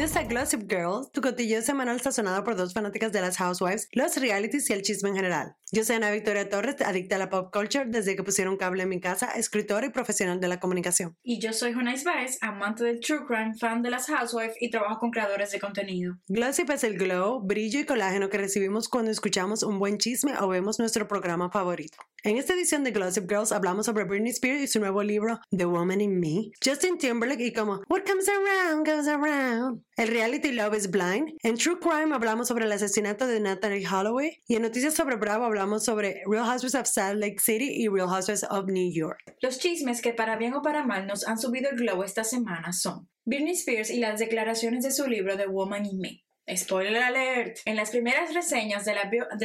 [0.00, 4.16] Bienvenidos a Gossip Girl, tu cotillo semanal sazonado por dos fanáticas de las housewives, los
[4.16, 5.56] realities y el chisme en general.
[5.72, 8.88] Yo soy Ana Victoria Torres, adicta a la pop culture desde que pusieron cable en
[8.88, 11.18] mi casa, escritora y profesional de la comunicación.
[11.22, 15.00] Y yo soy Jonais Baez, amante del true crime, fan de las housewives y trabajo
[15.00, 16.16] con creadores de contenido.
[16.28, 20.48] Glossip es el glow, brillo y colágeno que recibimos cuando escuchamos un buen chisme o
[20.48, 21.98] vemos nuestro programa favorito.
[22.22, 25.66] En esta edición de Glossip Girls hablamos sobre Britney Spears y su nuevo libro The
[25.66, 29.82] Woman in Me, Justin Timberlake y como What comes around goes around.
[29.96, 31.32] El reality Love is Blind.
[31.42, 35.44] En True Crime hablamos sobre el asesinato de Natalie Holloway y en Noticias sobre Bravo
[35.44, 39.18] hablamos sobre Real Housewives of Salt Lake City y Real Housewives of New York.
[39.42, 42.72] Los chismes que para bien o para mal nos han subido el globo esta semana
[42.72, 46.24] son Britney Spears y las declaraciones de su libro The Woman in Me.
[46.56, 47.58] Spoiler alert.
[47.64, 48.94] En las primeras reseñas de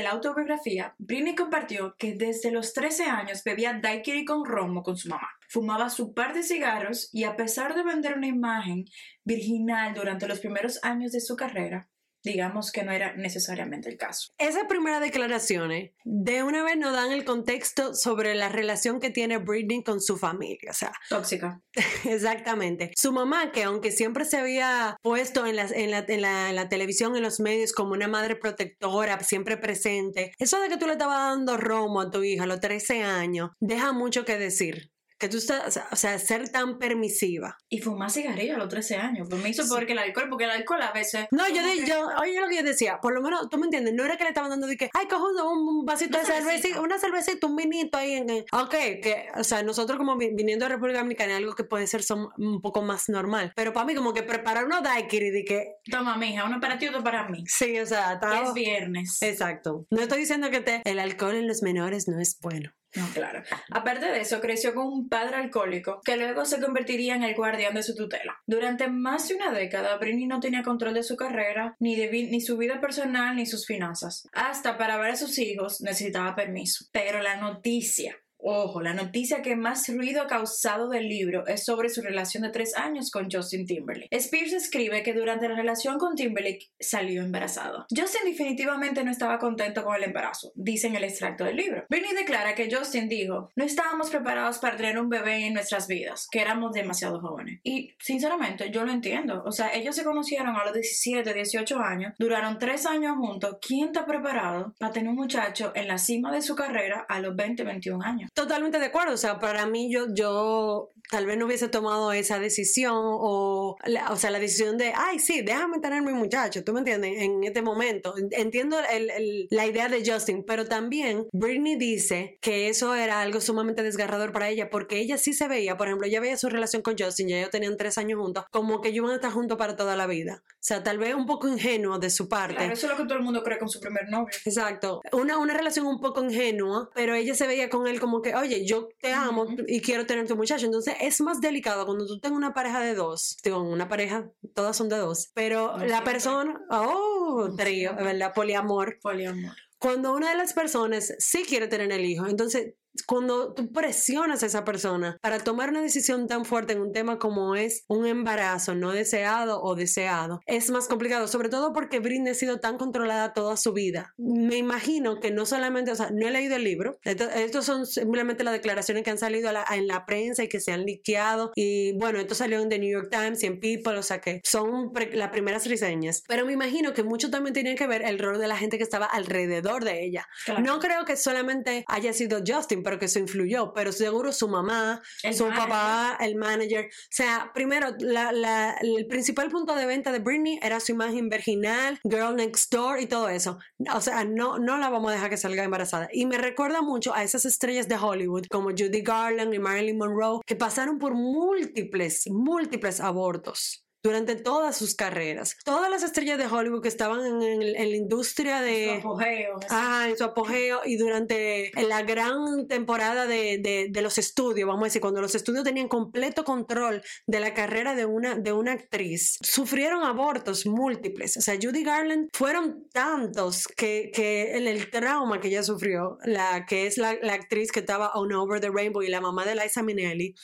[0.04, 5.10] la, autobiografía, Britney compartió que desde los 13 años bebía daiquiri con romo con su
[5.10, 5.28] mamá.
[5.48, 8.86] Fumaba su par de cigarros y a pesar de vender una imagen
[9.24, 11.88] virginal durante los primeros años de su carrera,
[12.26, 14.34] digamos que no era necesariamente el caso.
[14.38, 19.38] Esas primeras declaraciones de una vez nos dan el contexto sobre la relación que tiene
[19.38, 21.62] Britney con su familia, o sea, tóxica.
[22.04, 22.92] Exactamente.
[22.98, 27.16] Su mamá, que aunque siempre se había puesto en la, en, la, en, la, televisión,
[27.16, 31.36] en los medios, como una madre protectora, siempre presente, eso de que tú le estabas
[31.36, 35.38] dando romo a tu hija a los 13 años, deja mucho que decir que tú
[35.38, 37.58] estás, o sea, ser tan permisiva.
[37.70, 39.28] Y fumar cigarrillo a los 13 años.
[39.30, 41.28] Pues me hizo porque el alcohol, porque el alcohol a veces.
[41.32, 44.04] No, yo, yo, oye lo que yo decía, por lo menos, tú me entiendes, no
[44.04, 47.48] era que le estaban dando de que, ay, cojo un, vasito de cerveza, una cervecita,
[47.48, 48.30] un vinito ahí en.
[48.52, 52.30] Ok, que, o sea, nosotros como viniendo de República Dominicana, algo que puede ser son,
[52.38, 53.54] un poco más normal.
[53.56, 55.76] Pero para mí, como que preparar unos daiquiri de que.
[55.90, 57.44] Toma, mija, uno para ti, otro para mí.
[57.48, 58.42] Sí, o sea, está.
[58.42, 59.22] Es viernes.
[59.22, 59.86] Exacto.
[59.90, 62.72] No estoy diciendo que te, el alcohol en los menores no es bueno.
[62.96, 63.44] No, claro.
[63.72, 67.74] Aparte de eso, creció con un padre alcohólico que luego se convertiría en el guardián
[67.74, 68.42] de su tutela.
[68.46, 72.42] Durante más de una década, Britney no tenía control de su carrera, ni, de ni
[72.42, 74.28] su vida personal, ni sus finanzas.
[74.34, 76.86] Hasta para ver a sus hijos necesitaba permiso.
[76.92, 78.18] Pero la noticia
[78.48, 82.52] Ojo, la noticia que más ruido ha causado del libro es sobre su relación de
[82.52, 84.10] tres años con Justin Timberlake.
[84.12, 87.88] Spears escribe que durante la relación con Timberlake salió embarazado.
[87.90, 91.86] Justin definitivamente no estaba contento con el embarazo, dice en el extracto del libro.
[91.90, 96.28] Britney declara que Justin dijo, no estábamos preparados para tener un bebé en nuestras vidas,
[96.30, 97.62] que éramos demasiado jóvenes.
[97.64, 99.42] Y sinceramente yo lo entiendo.
[99.44, 103.58] O sea, ellos se conocieron a los 17, 18 años, duraron tres años juntos.
[103.60, 107.36] ¿Quién está preparado para tener un muchacho en la cima de su carrera a los
[107.36, 108.30] 20, 21 años?
[108.36, 112.40] Totalmente de acuerdo, o sea, para mí yo, yo tal vez no hubiese tomado esa
[112.40, 113.78] decisión o,
[114.10, 117.44] o sea, la decisión de, ay, sí, déjame tener mi muchacho, tú me entiendes, en
[117.44, 118.14] este momento.
[118.32, 123.84] Entiendo el, la idea de Justin, pero también Britney dice que eso era algo sumamente
[123.84, 126.98] desgarrador para ella porque ella sí se veía, por ejemplo, ella veía su relación con
[126.98, 129.96] Justin, ya ellos tenían tres años juntos, como que van a estar juntos para toda
[129.96, 130.44] la vida.
[130.48, 132.56] O sea, tal vez un poco ingenuo de su parte.
[132.56, 134.36] Claro, eso es lo que todo el mundo cree con su primer novio.
[134.46, 135.02] Exacto.
[135.12, 138.66] Una, una relación un poco ingenua, pero ella se veía con él como que, oye,
[138.66, 140.66] yo te amo y quiero tener tu muchacho.
[140.66, 144.76] Entonces es más delicado cuando tú tengas una pareja de dos, digo, una pareja, todas
[144.76, 148.34] son de dos, pero la persona, oh, trío, ¿verdad?
[148.34, 149.00] Poliamor.
[149.02, 149.56] Poliamor.
[149.78, 152.74] Cuando una de las personas sí quiere tener el hijo, entonces
[153.06, 157.20] cuando tú presionas a esa persona para tomar una decisión tan fuerte en un tema
[157.20, 162.32] como es un embarazo no deseado o deseado, es más complicado, sobre todo porque Britney
[162.32, 164.14] ha sido tan controlada toda su vida.
[164.18, 168.44] Me imagino que no solamente, o sea, no he leído el libro, estos son simplemente
[168.44, 172.20] las declaraciones que han salido en la prensa y que se han liqueado y bueno,
[172.20, 175.30] esto salió en The New York Times y en People, o sea que son las
[175.30, 178.58] primeras reseñas, pero me imagino que mucho también tenía que ver el rol de la
[178.58, 180.28] gente que estaba alrededor de ella.
[180.62, 185.02] No creo que solamente haya sido Justin, pero que eso influyó, pero seguro su mamá,
[185.34, 186.86] su papá, el manager.
[186.86, 192.36] O sea, primero, el principal punto de venta de Britney era su imagen virginal, Girl
[192.36, 193.58] Next Door y todo eso.
[193.94, 196.08] O sea, no, no la vamos a dejar que salga embarazada.
[196.14, 200.42] Y me recuerda mucho a esas estrellas de Hollywood como Judy Garland y Marilyn Monroe
[200.46, 205.58] que pasaron por múltiples, múltiples abortos durante todas sus carreras.
[205.64, 208.94] Todas las estrellas de Hollywood que estaban en, la industria de...
[208.94, 209.60] En su apogeo.
[209.72, 214.86] Ah, en su apogeo y durante la gran temporada de, de, los estudios, vamos a
[214.86, 219.40] decir, cuando los estudios tenían completo control de la carrera de una, de una actriz,
[219.42, 221.38] sufrieron abortos múltiples.
[221.38, 226.86] O sea, Judy Garland fueron tantos que, que el, trauma que ella sufrió, la que
[226.86, 229.82] es la, la, actriz que estaba on Over the Rainbow y la mamá de Liza
[229.82, 230.36] Minnelli,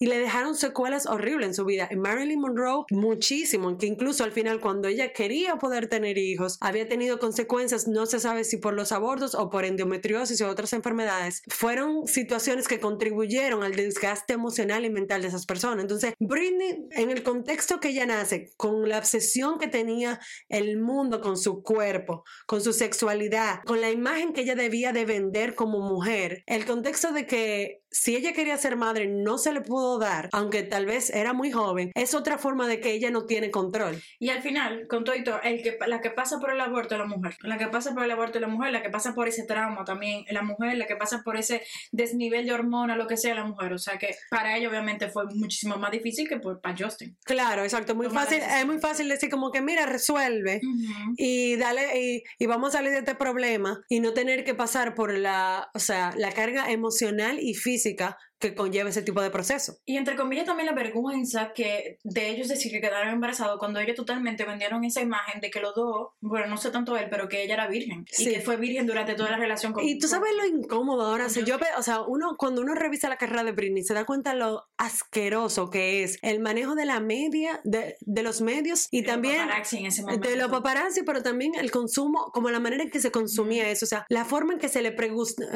[0.00, 1.88] y le dejaron secuelas horribles en su vida.
[1.92, 6.88] Y Marilyn Monroe muchísimo, que incluso al final cuando ella quería poder tener hijos, había
[6.88, 11.42] tenido consecuencias, no se sabe si por los abortos o por endometriosis o otras enfermedades,
[11.48, 15.82] fueron situaciones que contribuyeron al desgaste emocional y mental de esas personas.
[15.82, 21.20] Entonces, Britney, en el contexto que ella nace, con la obsesión que tenía el mundo
[21.20, 25.80] con su cuerpo, con su sexualidad, con la imagen que ella debía de vender como
[25.80, 30.28] mujer, el contexto de que si ella quería ser madre no se le pudo dar,
[30.32, 34.02] aunque tal vez era muy joven, es otra forma de que ella no tiene control.
[34.18, 37.00] Y al final, con todo esto, el que, la que pasa por el aborto es
[37.00, 37.36] la mujer.
[37.42, 39.84] La que pasa por el aborto es la mujer, la que pasa por ese trauma
[39.84, 41.62] también la mujer, la que pasa por ese
[41.92, 43.72] desnivel de hormona, lo que sea la mujer.
[43.72, 47.16] O sea que para ella obviamente fue muchísimo más difícil que para Justin.
[47.24, 47.94] Claro, exacto.
[47.94, 50.60] Muy fácil, es muy fácil decir como que mira, resuelve
[51.16, 54.96] y dale y, y vamos a salir de este problema y no tener que pasar
[54.96, 59.30] por la, o sea, la carga emocional y física física que conlleva ese tipo de
[59.30, 59.78] proceso.
[59.86, 63.96] Y entre comillas también la vergüenza que de ellos decir que quedaron embarazados cuando ellos
[63.96, 67.42] totalmente vendieron esa imagen de que los dos, bueno, no sé tanto él, pero que
[67.42, 70.30] ella era virgen y que fue virgen durante toda la relación con Y tú sabes
[70.36, 73.82] lo incómodo ahora, o yo, o sea, uno cuando uno revisa la carrera de Britney
[73.82, 78.42] se da cuenta lo asqueroso que es el manejo de la media de, de los
[78.42, 79.48] medios y, también
[80.20, 83.86] de los paparazzi, pero también el consumo, como la manera en que se consumía eso,
[83.86, 84.94] o sea, la forma en que se le,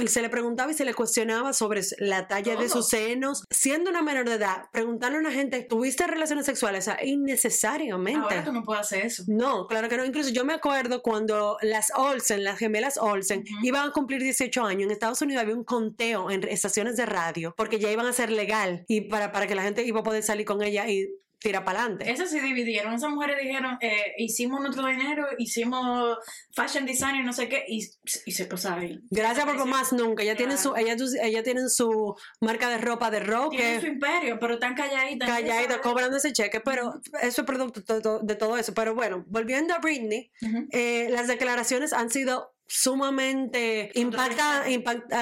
[0.06, 4.02] se le preguntaba y se le cuestionaba sobre la talla de sus senos, siendo una
[4.02, 6.86] menor de edad, preguntarle a una gente, ¿tuviste relaciones sexuales?
[6.88, 8.20] O sea, innecesariamente.
[8.20, 9.24] Ahora tú no puedes hacer eso.
[9.26, 10.04] No, claro que no.
[10.04, 14.84] Incluso yo me acuerdo cuando las Olsen, las gemelas Olsen, iban a cumplir 18 años.
[14.84, 18.30] En Estados Unidos había un conteo en estaciones de radio porque ya iban a ser
[18.30, 21.64] legal y para, para que la gente iba a poder salir con ella y tira
[21.64, 22.10] para adelante.
[22.10, 22.92] Esas se dividieron.
[22.92, 26.18] Esas mujeres dijeron, eh, hicimos nuestro dinero, hicimos
[26.54, 27.88] fashion design y no sé qué, y,
[28.26, 29.00] y se ahí.
[29.10, 30.22] Gracias por más nunca.
[30.22, 33.50] Ella tiene su, ella, ella tienen su marca de ropa de rock.
[33.50, 35.28] Tienen su imperio, pero están calladitas.
[35.28, 37.80] Calladitas, cobrando ese cheque, pero eso es producto
[38.22, 38.74] de, todo eso.
[38.74, 40.30] Pero bueno, volviendo a Britney,
[40.70, 44.64] eh, las declaraciones han sido sumamente impacta,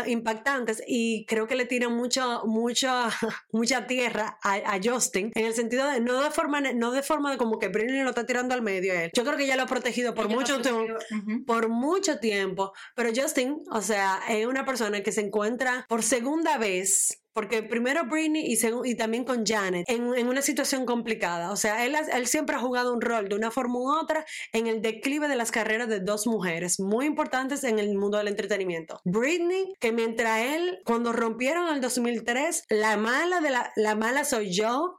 [0.07, 3.09] impactantes y creo que le tiran mucha mucha
[3.53, 7.39] mucha tierra a, Justin en el sentido de no de forma no de forma de
[7.39, 9.11] como que Britney lo está tirando al medio a él.
[9.15, 10.99] Yo creo que ya lo ha protegido por mucho tiempo
[11.47, 16.59] por mucho tiempo pero Justin o sea es una persona que se encuentra por segunda
[16.59, 21.51] vez porque primero Britney y, y también con Janet en, en, una situación complicada.
[21.51, 24.25] O sea, él, él siempre ha jugado un rol de una forma u otra
[24.55, 28.29] en el declive de las carreras de dos mujeres muy importantes en el mundo del
[28.29, 29.03] entretenimiento.
[29.05, 34.25] Britney, que mientras él, cuando rompieron en el 2003, la mala de la, la mala
[34.25, 34.99] soy yo,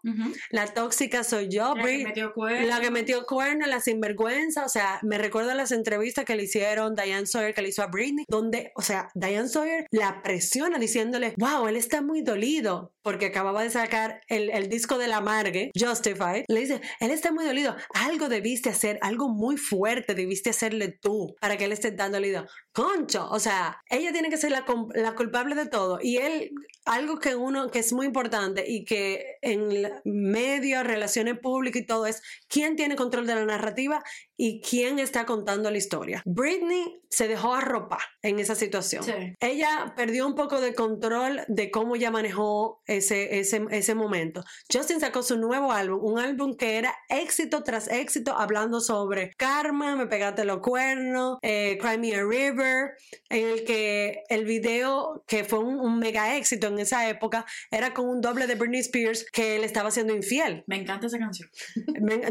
[0.52, 4.64] la tóxica soy yo, la que metió cuerno, la que metió cuerno, la sinvergüenza.
[4.64, 7.88] O sea, me recuerdo las entrevistas que le hicieron Diane Sawyer, que le hizo a
[7.88, 13.28] Britney, donde, o sea, Diane Sawyer la presiona diciéndole, wow, él está muy dolido porque
[13.28, 16.44] acababa de sacar el, el, disco de la Margue, Justified.
[16.50, 17.76] Le dice, él está muy dolido.
[17.94, 22.46] Algo debiste hacer, algo muy fuerte debiste hacerle tú para que él esté tan dolido.
[22.74, 26.00] Concho, o sea, ella tiene que ser la, la culpable de todo.
[26.02, 26.52] Y él,
[26.86, 32.08] algo que uno, que es muy importante y que en medios, relaciones públicas y todo
[32.08, 34.04] es quién tiene control de la narrativa
[34.38, 36.22] y quién está contando la historia.
[36.26, 39.04] Britney se dejó arropar en esa situación.
[39.40, 44.44] Ella perdió un poco de control de cómo ella manejó ese, ese, ese momento.
[44.72, 49.96] Justin sacó su nuevo álbum, un álbum que era éxito tras éxito, hablando sobre karma,
[49.96, 52.92] me pegaste los cuernos, eh, Cry Me a River,
[53.30, 58.08] en el que el video, que fue un, mega éxito en esa época, era con
[58.08, 60.64] un doble de Britney Spears que le estaba siendo infiel.
[60.68, 61.50] Me encanta esa canción.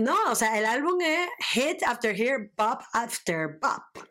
[0.00, 4.04] no, o sea, el álbum es Hit After Hit, Pop After Pop.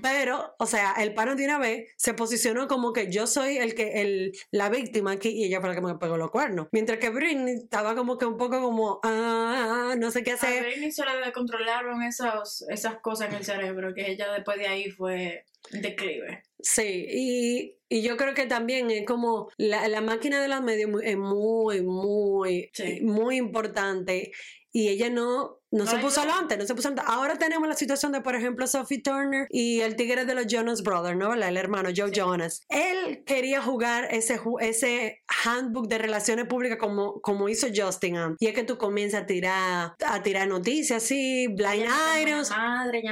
[0.00, 3.74] Pero, o sea, el pano de una vez se posicionó como que yo soy el
[3.74, 6.68] que, el, la víctima aquí y ella fue la que me pegó los cuernos.
[6.72, 10.64] Mientras que Britney estaba como que un poco como, ah, no sé qué hacer.
[10.64, 14.68] A Britney solo le controlaron esos, esas cosas en el cerebro, que ella después de
[14.68, 16.42] ahí fue declive.
[16.60, 20.90] Sí, y, y, yo creo que también es como la, la máquina de los medios
[21.02, 22.70] es muy, muy,
[23.02, 24.32] muy importante
[24.72, 27.10] y ella no no, se puso adelante, no se puso adelante.
[27.12, 30.82] Ahora tenemos la situación de, por ejemplo, Sophie Turner y el tigre de los Jonas
[30.82, 31.34] Brothers, ¿no?
[31.34, 32.62] El hermano Joe Jonas.
[32.68, 38.54] Él quería jugar ese, ese handbook de relaciones públicas como, como hizo Justin Y es
[38.54, 41.88] que tú comienzas a tirar, a tirar noticias así, blind
[42.20, 42.50] items.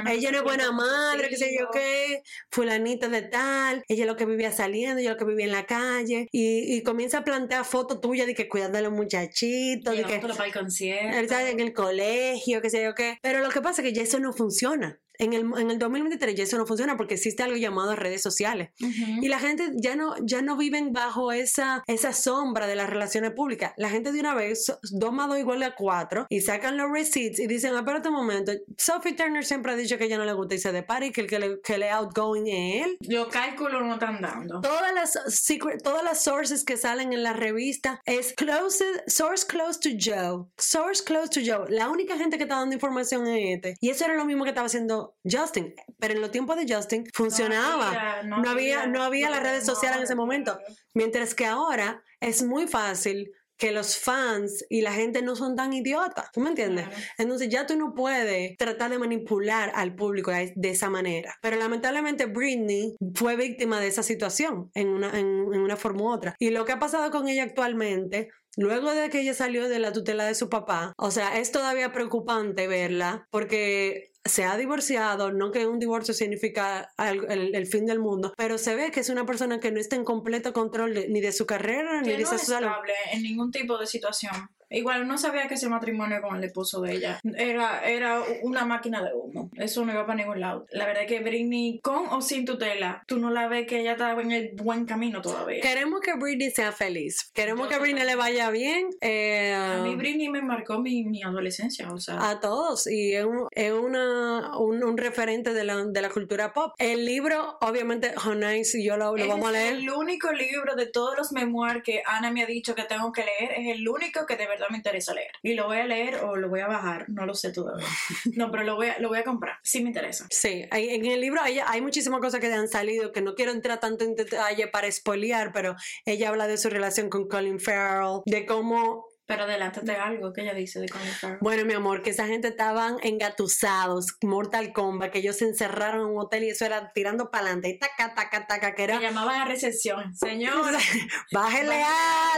[0.07, 4.15] ella no es buena madre, qué sé yo qué, fulanita de tal, ella es lo
[4.15, 6.27] que vivía saliendo, ella es lo que vivía en la calle.
[6.31, 10.19] Y, y comienza a plantear fotos tuyas de que cuidando a los muchachitos, de que...
[10.19, 11.35] Para el concierto.
[11.35, 13.17] en el colegio que sé yo qué.
[13.21, 14.99] Pero lo que pasa es que ya eso no funciona.
[15.19, 18.69] En el, en el 2023 ya eso no funciona porque existe algo llamado redes sociales.
[18.79, 23.31] Y la gente ya no, ya no viven bajo esa, esa sombra de las relaciones
[23.31, 23.73] públicas.
[23.77, 27.39] La gente de una vez, dos más dos igual a cuatro, y sacan los receipts
[27.39, 30.55] y dicen, espérate un momento, Sophie Turner siempre ha dicho que ella no le gusta
[30.55, 32.97] irse de party, que el que le, que le outgoing es él.
[33.07, 34.61] Los cálculos no están dando.
[34.61, 39.79] Todas las, secret, todas las sources que salen en la revista es close, source close
[39.79, 40.45] to Joe.
[40.57, 41.69] Source close to Joe.
[41.69, 43.75] La única gente que está dando información es este.
[43.79, 45.73] Y eso era lo mismo que estaba haciendo Justin.
[45.99, 48.23] Pero en los tiempos de Justin funcionaba.
[48.23, 50.57] No había, no había, las redes sociales en ese momento.
[50.93, 55.71] Mientras que ahora es muy fácil que los fans y la gente no son tan
[55.71, 56.87] idiotas, ¿tú me entiendes?
[57.17, 61.35] Entonces ya tú no puedes tratar de manipular al público de, esa manera.
[61.41, 66.35] Pero lamentablemente Britney fue víctima de esa situación en una, en una forma u otra.
[66.37, 69.91] Y lo que ha pasado con ella actualmente Luego de que ella salió de la
[69.91, 75.51] tutela de su papá, o sea, es todavía preocupante verla porque se ha divorciado, no
[75.51, 79.59] que un divorcio significa el, fin del mundo, pero se ve que es una persona
[79.59, 82.41] que no está en completo control ni de su carrera ni de no su es
[82.43, 84.33] estable en ningún tipo de situación.
[84.75, 89.01] Igual no sabía que ese matrimonio con el esposo de ella era, era una máquina
[89.01, 89.49] de humo.
[89.55, 90.67] Eso no iba para ningún lado.
[90.69, 93.93] La verdad es que Britney, con o sin tutela, tú no la ves que ella
[93.93, 95.61] estaba en el buen camino todavía.
[95.61, 97.31] Queremos que Britney sea feliz.
[97.33, 98.89] Queremos que a Britney le vaya bien.
[98.99, 102.29] Eh, a mí Britney me marcó mi, mi adolescencia, o sea.
[102.29, 102.85] A todos.
[102.87, 106.73] Y es, un, es una, un, referente de la, de la, cultura pop.
[106.79, 109.73] El libro, obviamente, Honais y yo lo, lo vamos a leer.
[109.75, 113.13] Es el único libro de todos los memoirs que Ana me ha dicho que tengo
[113.13, 113.53] que leer.
[113.57, 115.31] Es el único que de verdad me interesa leer.
[115.41, 117.85] Y lo voy a leer o lo voy a bajar, no lo sé todavía.
[118.35, 119.57] No, pero lo voy a, lo voy a comprar.
[119.63, 120.27] Sí me interesa.
[120.29, 123.79] Sí, en el libro hay, hay muchísimas cosas que han salido que no quiero entrar
[123.79, 128.45] tanto en detalle para espolear, pero ella habla de su relación con Colin Farrell, de
[128.45, 131.39] cómo pero adelántate algo que ella dice de Colin Farrell.
[131.41, 136.07] Bueno, mi amor, que esa gente estaban engatusados, Mortal Kombat, que ellos se encerraron en
[136.13, 138.95] un hotel y eso era tirando para adelante, y taca, taca, taca, que era...
[138.97, 140.53] Me llamaban a recepción, señor.
[141.31, 141.83] Bájele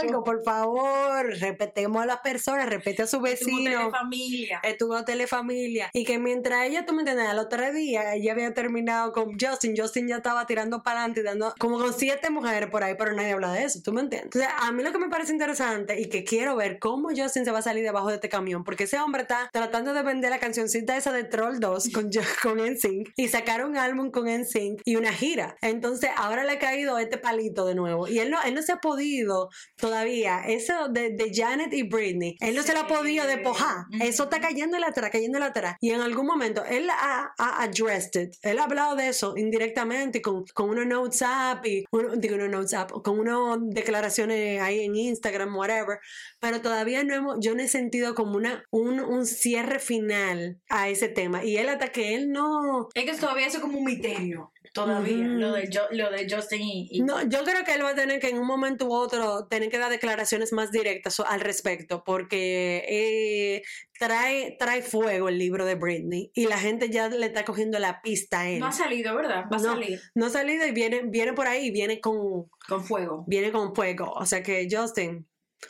[0.00, 3.88] algo, por favor, respetemos a las personas, respete a su vecino.
[3.88, 4.60] Es familia.
[4.62, 4.88] Es tu
[5.26, 5.90] familia.
[5.92, 9.74] Y que mientras ella, tú me entiendes, al otro día, ella había terminado con Justin,
[9.76, 13.12] Justin ya estaba tirando para adelante y dando como con siete mujeres por ahí, pero
[13.12, 14.26] nadie habla de eso, ¿tú me entiendes?
[14.34, 17.50] Entonces, a mí lo que me parece interesante y que quiero ver cómo Justin se
[17.50, 20.38] va a salir debajo de este camión, porque ese hombre está tratando de vender la
[20.38, 22.10] cancioncita esa de Troll 2 con,
[22.42, 25.56] con NSYNC y sacar un álbum con NSYNC y una gira.
[25.62, 28.72] Entonces ahora le ha caído este palito de nuevo y él no, él no se
[28.72, 33.26] ha podido todavía, eso de, de Janet y Britney, él no se lo ha podido
[33.26, 33.86] despojar.
[34.00, 35.76] Eso está cayendo la atrás, cayendo la atrás.
[35.80, 40.22] Y en algún momento él ha, ha addressed it, él ha hablado de eso indirectamente
[40.22, 41.84] con, con unos notes up y,
[42.16, 45.98] digo, unos notes up, con unas declaraciones ahí en Instagram, whatever,
[46.40, 50.90] pero todavía no hemos, yo no he sentido como una, un, un cierre final a
[50.90, 51.42] ese tema.
[51.42, 52.90] Y él hasta que él no...
[52.92, 57.22] Es que todavía es como un misterio todavía, lo, de lo de Justin y, No,
[57.22, 59.78] yo creo que él va a tener que en un momento u otro tener que
[59.78, 63.62] dar declaraciones más directas al respecto, porque eh,
[63.98, 68.02] trae, trae fuego el libro de Britney y la gente ya le está cogiendo la
[68.02, 68.60] pista a él.
[68.60, 69.44] No ha salido, ¿verdad?
[69.50, 70.00] Va a salir.
[70.14, 72.44] No ha salido y viene, viene por ahí, viene con...
[72.68, 73.24] Con fuego.
[73.26, 75.26] Viene con fuego, o sea que Justin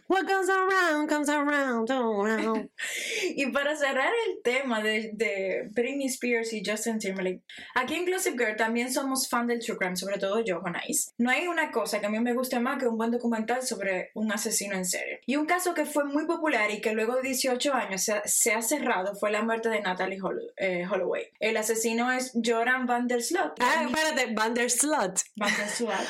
[0.06, 2.70] What goes around comes around, around.
[3.36, 7.42] y para cerrar el tema de, de, Britney Spears y Justin Timberlake,
[7.74, 11.12] aquí en Gossip Girl también somos fan del true crime, sobre todo yo, Jonais.
[11.18, 14.10] No hay una cosa que a mí me guste más que un buen documental sobre
[14.14, 15.20] un asesino en serie.
[15.26, 18.62] Y un caso que fue muy popular y que luego de 18 años se, ha
[18.62, 20.20] cerrado fue la muerte de Natalie
[20.56, 21.28] eh, Holloway.
[21.38, 23.54] El asesino es Joran van der Slot.
[23.60, 25.20] Ah, espérate, van der Slot.
[25.36, 25.92] Van der Slot.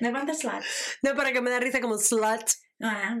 [0.00, 0.64] No Van der Slot.
[1.02, 2.63] No, para que me da risa como slut.
[2.80, 3.16] Ah,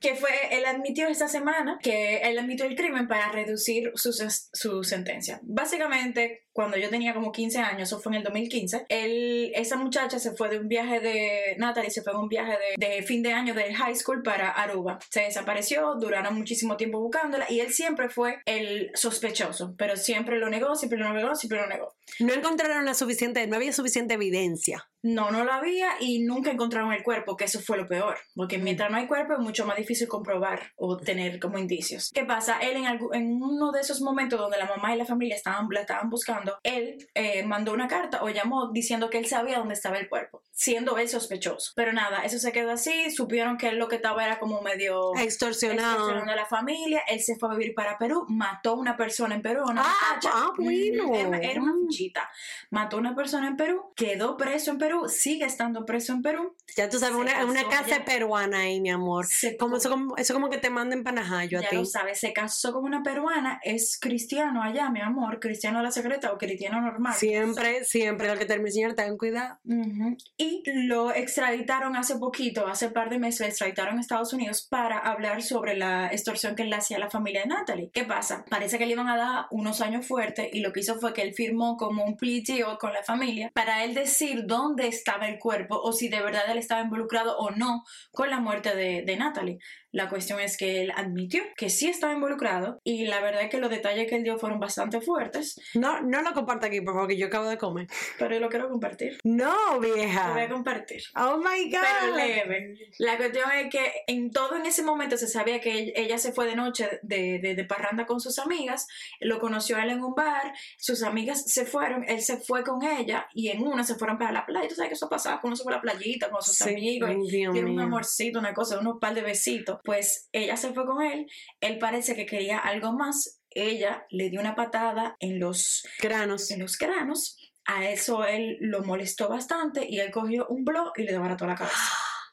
[0.00, 4.84] que fue, él admitió esta semana que él admitió el crimen para reducir su, su
[4.84, 5.40] sentencia.
[5.42, 10.18] Básicamente, cuando yo tenía como 15 años, eso fue en el 2015, él, esa muchacha
[10.18, 13.22] se fue de un viaje de, Natalie se fue de un viaje de, de fin
[13.22, 14.98] de año del high school para Aruba.
[15.10, 20.50] Se desapareció, duraron muchísimo tiempo buscándola y él siempre fue el sospechoso, pero siempre lo
[20.50, 21.94] negó, siempre lo negó, siempre lo negó.
[22.18, 24.88] No encontraron la suficiente, no había suficiente evidencia.
[25.02, 28.58] No, no lo había y nunca encontraron el cuerpo, que eso fue lo peor, porque
[28.58, 32.10] mientras no hay cuerpo es mucho más difícil comprobar o tener como indicios.
[32.14, 32.58] ¿Qué pasa?
[32.60, 35.80] Él en, en uno de esos momentos donde la mamá y la familia estaban, la
[35.80, 39.98] estaban buscando, él eh, mandó una carta o llamó diciendo que él sabía dónde estaba
[39.98, 41.72] el cuerpo, siendo él sospechoso.
[41.74, 45.12] Pero nada, eso se quedó así, supieron que él lo que estaba era como medio
[45.18, 45.90] extorsionado.
[45.90, 49.34] extorsionando a la familia, él se fue a vivir para Perú, mató a una persona
[49.34, 51.12] en Perú, ah, ah, bueno.
[51.14, 52.30] Era, una fichita.
[52.70, 56.54] Mató a una persona en Perú, quedó preso en Perú sigue estando preso en Perú.
[56.76, 58.04] Ya tú sabes, una, una casó casa ya.
[58.04, 59.26] peruana ahí, mi amor.
[59.26, 61.76] Se Como co- eso, como, eso como que te manden panajayo a ya ti.
[61.76, 66.32] lo sabes, se casó con una peruana, es cristiano allá, mi amor, cristiano la secreta
[66.32, 67.14] o cristiano normal.
[67.14, 69.58] Siempre, siempre, lo que termine, señor, ten cuidado.
[69.64, 70.16] Ujú.
[70.36, 74.98] Y lo extraditaron hace poquito, hace par de meses, lo extraditaron a Estados Unidos para
[74.98, 77.90] hablar sobre la extorsión que le hacía a la familia de Natalie.
[77.92, 78.44] ¿Qué pasa?
[78.48, 81.22] Parece que le iban a dar unos años fuertes y lo que hizo fue que
[81.22, 85.38] él firmó como un plea deal con la familia para él decir dónde estaba el
[85.38, 89.58] cuerpo o si de verdad él estaba involucrado o no con la muerte de Natalie.
[89.92, 93.58] La cuestión es que él admitió que sí estaba involucrado y la verdad es que
[93.58, 97.08] los detalles que él dio fueron bastante fuertes, No, no lo comparta aquí, por favor,
[97.08, 97.86] que yo acabo de comer.
[98.18, 99.18] pero lo quiero compartir.
[99.22, 100.48] No, Lo voy a vieja.
[100.48, 101.02] compartir.
[101.14, 101.80] Oh my God.
[102.00, 102.74] pero leve.
[102.98, 106.32] La cuestión es que en todo en ese momento se sabía que ell- ella se
[106.32, 108.88] fue de noche de, de, de parranda con sus amigas,
[109.20, 113.26] lo conoció él en un bar, sus amigas se fueron, él se fue con ella
[113.34, 114.68] y en una se fueron para la playa.
[114.68, 117.10] Tú sabes que eso pasaba, uno se fue a la playita con sus Sí, amigos.
[117.28, 119.80] tiene un amorcito, una cosa, unos par de besitos.
[119.82, 121.26] Pues ella se fue con él,
[121.60, 126.50] él parece que quería algo más, ella le dio una patada en los Granos.
[126.50, 127.38] en los granos.
[127.64, 131.54] A eso él lo molestó bastante y él cogió un blog y le desbarató la
[131.54, 131.78] cabeza.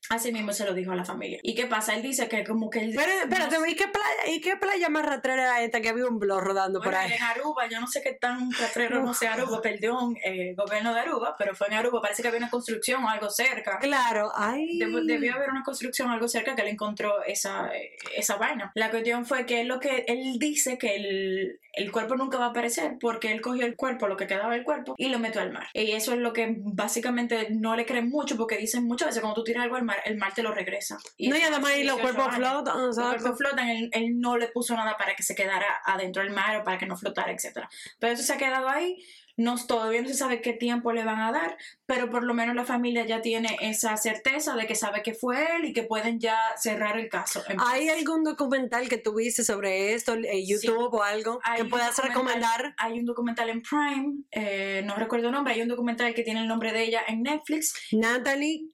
[0.10, 1.40] Así mismo se lo dijo a la familia.
[1.44, 1.94] ¿Y qué pasa?
[1.94, 2.94] Él dice que como que él...
[2.96, 6.18] Pero, espérate, ¿y qué playa, ¿y qué playa más rastrera era esta que había un
[6.18, 7.14] blog rodando por Bueno, ahí?
[7.14, 11.02] en Aruba, yo no sé qué tan rastrero no sea Aruba, perdón, eh, gobierno de
[11.02, 13.78] Aruba, pero fue en Aruba, parece que había una construcción o algo cerca.
[13.78, 14.80] Claro, ay.
[14.80, 17.70] Deb- debió haber una construcción o algo cerca que él encontró esa,
[18.16, 18.72] esa vaina.
[18.74, 22.46] La cuestión fue que él, lo que él dice que el, el cuerpo nunca va
[22.46, 25.40] a aparecer porque él cogió el cuerpo, lo que quedaba del cuerpo, y lo metió
[25.42, 25.68] al mar.
[25.76, 29.36] Y eso es lo que básicamente no le creen mucho porque dicen muchas veces cuando
[29.36, 30.98] tú tiras algo al mar, el mar te lo regresa.
[31.20, 32.38] No, y además y los 18 cuerpos años.
[32.38, 36.24] flotan, Los cuerpos flotan, él, él no le puso nada para que se quedara adentro
[36.24, 37.68] del mar o para que no flotara, etc.
[38.00, 39.04] Pero eso se ha quedado ahí.
[39.38, 41.58] No, todavía no se sabe qué tiempo le van a dar,
[41.90, 45.56] pero por lo menos la familia ya tiene esa certeza de que sabe que fue
[45.56, 47.42] él y que pueden ya cerrar el caso.
[47.58, 52.76] ¿Hay algún documental que tuviste sobre esto, en YouTube o algo, Hay que puedas recomendar?
[52.78, 56.42] Hay un documental en Prime, eh, no recuerdo el nombre, hay un documental que tiene
[56.42, 58.68] el nombre de ella en Netflix, Natalie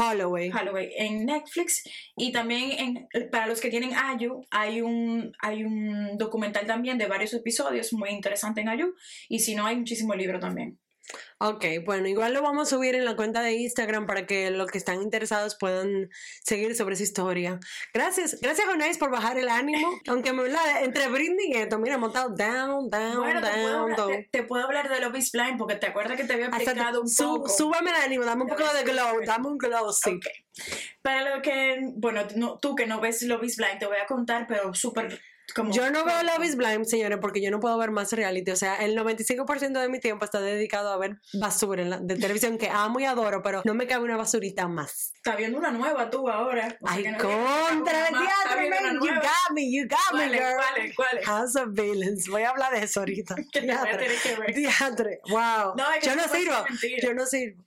[0.00, 0.50] Holloway.
[0.50, 1.84] Holloway, en Netflix,
[2.16, 7.06] y también en, para los que tienen Ayu, hay un, hay un documental también de
[7.06, 8.92] varios episodios muy interesante en Ayu,
[9.28, 10.80] y si no, hay muchísimo libro también.
[11.38, 14.70] Ok, bueno, igual lo vamos a subir en la cuenta de Instagram para que los
[14.70, 16.08] que están interesados puedan
[16.42, 17.60] seguir sobre esa historia.
[17.92, 20.00] Gracias, gracias Jonais por bajar el ánimo.
[20.08, 23.68] Aunque me la, entre Britney y esto, mira, hemos estado down, down, Bueno, te puedo,
[23.68, 24.12] down, hablar, down.
[24.12, 27.02] te, te puedo hablar de Love is Blind porque te acuerdas que te había explicado
[27.02, 27.48] un poco.
[27.48, 30.10] súbame el ánimo, dame un poco de glow, dame un glow, sí.
[30.16, 30.26] Ok.
[31.02, 34.06] Para lo que, bueno, no- tú que no ves Love is Blind, te voy a
[34.06, 35.20] contar, pero súper
[35.54, 35.72] como...
[35.72, 36.22] Yo no veo.
[36.22, 38.50] Love is Blind, señores, porque yo no puedo ver más reality.
[38.50, 42.16] O sea, el 95% de mi tiempo está dedicado a ver basura en la- de
[42.16, 45.12] televisión que amo y adoro, pero no me cabe una basurita más.
[45.16, 46.76] Está viendo una nueva tú ahora.
[46.80, 48.94] O sea Ay, no- contra el teatro, man.
[48.94, 49.20] You nueva.
[49.22, 50.40] got me, you got me, ¿Cuál es?
[50.40, 50.56] girl.
[50.56, 50.96] ¿Cuál es?
[50.96, 51.26] ¿Cuál es?
[51.26, 52.28] House of Villains.
[52.28, 53.34] Voy a hablar de eso ahorita.
[53.52, 55.20] Que ver.
[55.28, 55.74] Wow.
[55.76, 56.54] No, es que no sirvo.
[56.54, 56.96] Yo no sirvo.
[57.02, 57.65] Yo no sirvo.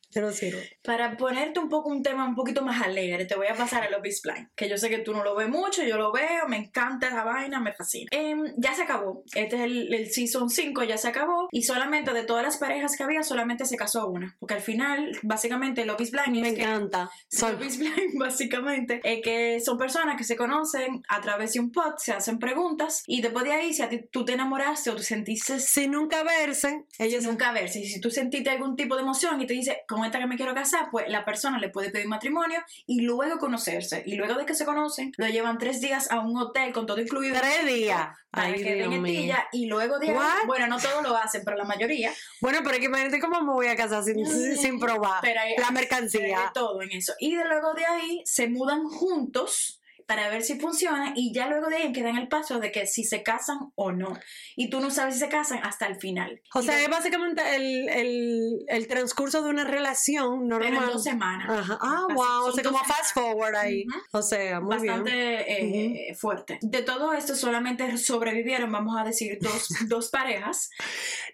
[0.83, 3.89] Para ponerte un poco un tema un poquito más alegre, te voy a pasar a
[3.89, 6.47] Love is Blind, que yo sé que tú no lo ves mucho, yo lo veo,
[6.47, 8.07] me encanta esa vaina, me fascina.
[8.11, 12.13] Em, ya se acabó, este es el, el Season 5, ya se acabó, y solamente
[12.13, 16.01] de todas las parejas que había, solamente se casó una, porque al final, básicamente, Love
[16.01, 17.09] is Blind Me encanta.
[17.41, 21.71] Love is Blind, básicamente, es que son personas que se conocen a través de un
[21.71, 24.95] pod, se hacen preguntas, y después de ahí, si a ti, tú te enamoraste o
[24.95, 27.79] tú sentiste Sin nunca verse, ellos sin nunca verse.
[27.79, 30.35] Y si tú sentiste algún tipo de emoción y te dice, con esta que me
[30.37, 34.03] quiero casar, pues la persona le puede pedir matrimonio y luego conocerse.
[34.05, 36.99] Y luego de que se conocen, lo llevan tres días a un hotel con todo
[36.99, 37.37] incluido.
[37.39, 38.09] tres días.
[38.31, 39.35] Para Ay, que Dios mío.
[39.51, 42.11] y luego de ahí, bueno, no todos lo hacen, pero la mayoría.
[42.41, 45.39] Bueno, pero es que imagínate cómo me voy a casar sin, sin- sin probar Pero
[45.39, 46.21] hay- la mercancía.
[46.39, 47.13] hay de todo en eso.
[47.19, 49.78] Y de luego de ahí se mudan juntos
[50.09, 53.03] para ver si funciona y ya luego de ahí quedan el paso de que si
[53.03, 54.17] se casan o no.
[54.55, 56.41] Y tú no sabes si se casan hasta el final.
[56.55, 60.73] O Y sea, de- es básicamente el, el, el transcurso de una relación pero en
[60.73, 60.93] normal.
[60.93, 61.47] dos semanas.
[61.59, 61.77] Ajá.
[61.79, 62.45] Ah, Así, wow.
[62.47, 62.97] O sea, como semanas.
[62.97, 63.85] fast forward ahí.
[64.11, 65.95] O sea, muy bastante bien.
[65.95, 66.57] eh, fuerte.
[66.63, 70.71] De todo esto solamente sobrevivieron, vamos a decir, dos, dos parejas.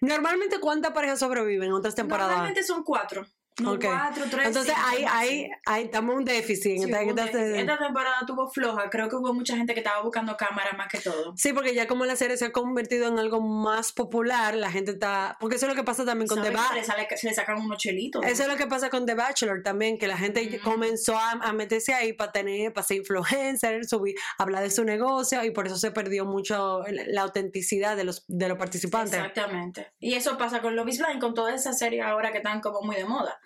[0.02, 2.32] Normalmente, ¿cuántas parejas sobreviven en otras temporadas?
[2.32, 3.26] Normalmente son cuatro.
[3.58, 3.84] No, Ok.
[3.84, 4.46] cuatro, tres.
[4.48, 6.76] Entonces, cinco, ahí, ahí, ahí estamos un déficit.
[6.78, 7.40] Sí, esta- un déficit.
[7.56, 8.90] Esta temporada tuvo floja.
[8.90, 11.32] Creo que hubo mucha gente que estaba buscando cámara más que todo.
[11.36, 14.90] Sí, porque ya como la serie se ha convertido en algo más popular, la gente
[14.92, 15.36] está...
[15.40, 16.84] Porque eso es lo que pasa también con The ¿Sabes que Bachelor.
[16.84, 18.24] se, le, sale- se le sacan unos chelitos.
[18.26, 21.52] Eso es lo que pasa con The Bachelor también, que la gente comenzó a, a
[21.54, 25.76] meterse ahí para tener, para ser influencer, subir, hablar de su negocio y por eso
[25.78, 29.14] se perdió mucho la, la autenticidad de los, de los participantes.
[29.14, 29.92] Exactamente.
[29.98, 32.82] Y eso pasa con Love is Blind, con toda esa serie ahora que están como
[32.82, 33.38] muy de moda.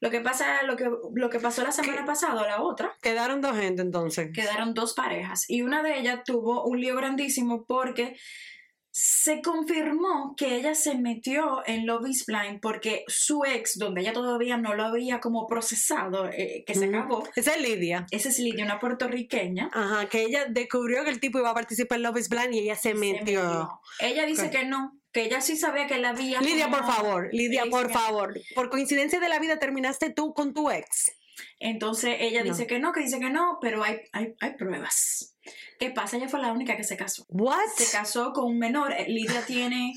[0.00, 3.56] Lo que pasa, lo que, lo que pasó la semana pasada, la otra, Quedaron dos
[3.56, 4.30] gente entonces.
[4.34, 8.16] quedaron dos parejas y una de ellas tuvo un lío grandísimo porque
[8.90, 14.12] se confirmó que ella se metió en Love is Blind porque su ex, donde ella
[14.12, 18.06] todavía no lo había como procesado, eh, que se acabó, Esa es Lidia.
[18.10, 19.70] esa es Lidia, una puertorriqueña.
[19.72, 22.58] Ajá, que ella descubrió que el tipo iba a participar en Love is Blind y
[22.60, 23.40] ella se se metió.
[23.42, 23.80] metió.
[24.00, 26.40] Ella dice que no, que ella sí sabía que la había.
[26.40, 28.38] Lidia, por favor, Lidia, por favor.
[28.54, 31.10] Por coincidencia de la vida terminaste tú con tu ex.
[31.58, 32.50] Entonces ella No.
[32.52, 35.34] dice que no, que dice que no, pero hay, hay, hay pruebas.
[35.80, 36.16] ¿Qué pasa?
[36.18, 37.24] Ella fue la única que se casó.
[37.30, 37.66] What?
[37.76, 38.92] Se casó con un menor.
[38.92, 39.92] eh, Lidia tiene.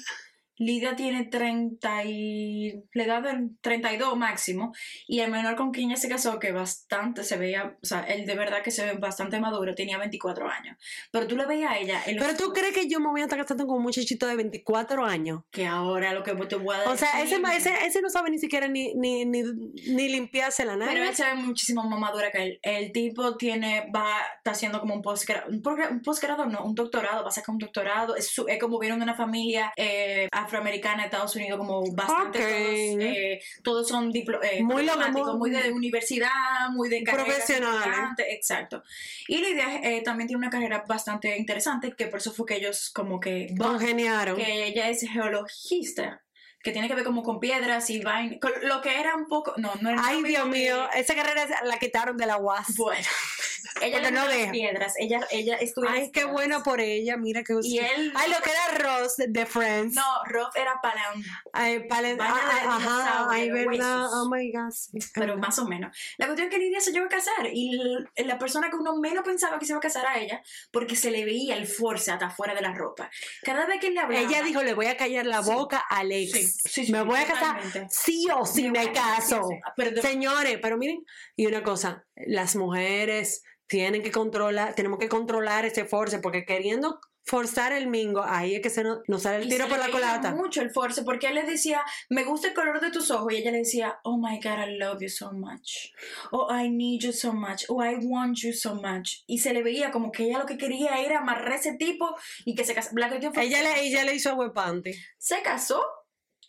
[0.57, 2.83] Lidia tiene 30 y.
[2.93, 4.73] Le da del 32 máximo.
[5.07, 7.77] Y el menor con quien ella se casó, que bastante se veía.
[7.81, 10.77] O sea, él de verdad que se ve bastante maduro, tenía 24 años.
[11.11, 12.01] Pero tú le veías a ella.
[12.05, 14.27] en los- Pero tú crees que yo me voy a estar casando con un muchachito
[14.27, 15.41] de 24 años.
[15.51, 16.93] Que ahora lo que te voy a decir.
[16.93, 20.73] O sea, ese, ese, ese no sabe ni siquiera ni, ni, ni, ni limpiarse la
[20.73, 21.09] Pero nariz.
[21.09, 22.59] él se ve muchísimo más madura que él.
[22.61, 25.61] El tipo tiene, va, está haciendo como un posgrado, un,
[26.01, 28.15] posgrado, no, un doctorado, va a sacar un doctorado.
[28.15, 33.41] Es, como viene de una familia eh, afroamericana de Estados Unidos, como bastante todos, eh,
[33.63, 36.29] todos son eh, Muy muy- muy de universidad,
[36.71, 38.83] muy de importantes, Exacto.
[39.27, 42.89] Y Lidia eh, también tiene una carrera bastante interesante, que por eso fue que ellos
[42.93, 43.53] como que...
[43.57, 44.35] Congeniaron.
[44.37, 46.21] que ella es geologista,
[46.63, 49.53] que tiene que ver como con piedras y vaina, con lo que era un poco,
[49.57, 52.75] no, no era Ay, Dios que- mío, esa carrera la quitaron de la UAS.
[52.77, 53.07] Bueno,
[53.81, 57.55] ella le no las piedras, ella, ella estudia Ay, qué bueno por ella, mira que
[57.63, 59.95] Y él, Ay, lo que era Ross de, Friends.
[59.95, 64.05] no, Roth era palan, Ay, Vaina ah, ah, ajá, ay, verdad.
[64.13, 64.71] Oh my God.
[64.71, 64.99] sí.
[65.13, 65.95] pero más o menos.
[66.17, 67.79] La cuestión es que Lidia se llevó a casar y
[68.17, 71.11] la persona que uno menos pensaba que se iba a casar a ella, porque se
[71.11, 73.09] le veía el force hasta afuera de la ropa.
[73.43, 74.21] Cada vez que le hablaba...
[74.23, 75.51] Ella dijo, le voy a callar la Sí.
[75.51, 76.31] boca a Alex.
[76.31, 79.47] Sí, sí, sí, me voy a casar sí o sí Me me, a caso.
[79.75, 81.03] Pero Señores, pero miren,
[81.35, 86.99] y una cosa, las mujeres tienen que controlar, tenemos que controlar ese force, porque queriendo
[87.23, 89.79] forzar el mingo, ahí es que se nos, nos sale el Y tiro se por
[89.79, 90.31] le la colata.
[90.31, 93.37] mucho el force porque él le decía, me gusta el color de tus ojos y
[93.37, 95.91] ella le decía, oh my god, I love you so much.
[96.31, 97.63] Oh, I need you so much.
[97.69, 99.23] Oh, I want you so much.
[99.27, 102.13] Y se le veía como que ella lo que quería era amarrar a ese tipo
[102.43, 102.93] y que se casara.
[103.35, 104.95] Ella le, ella le hizo huepante.
[105.17, 105.81] Se casó.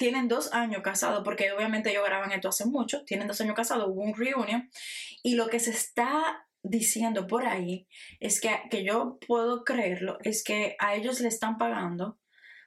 [0.02, 3.04] Tienen dos años casados, porque obviamente ellos graban esto hace mucho.
[3.04, 4.68] Tienen dos años casados, hubo un reunion.
[5.22, 7.86] Y lo que se está diciendo por ahí
[8.18, 12.18] es que, que yo puedo creerlo, es que a ellos le están pagando,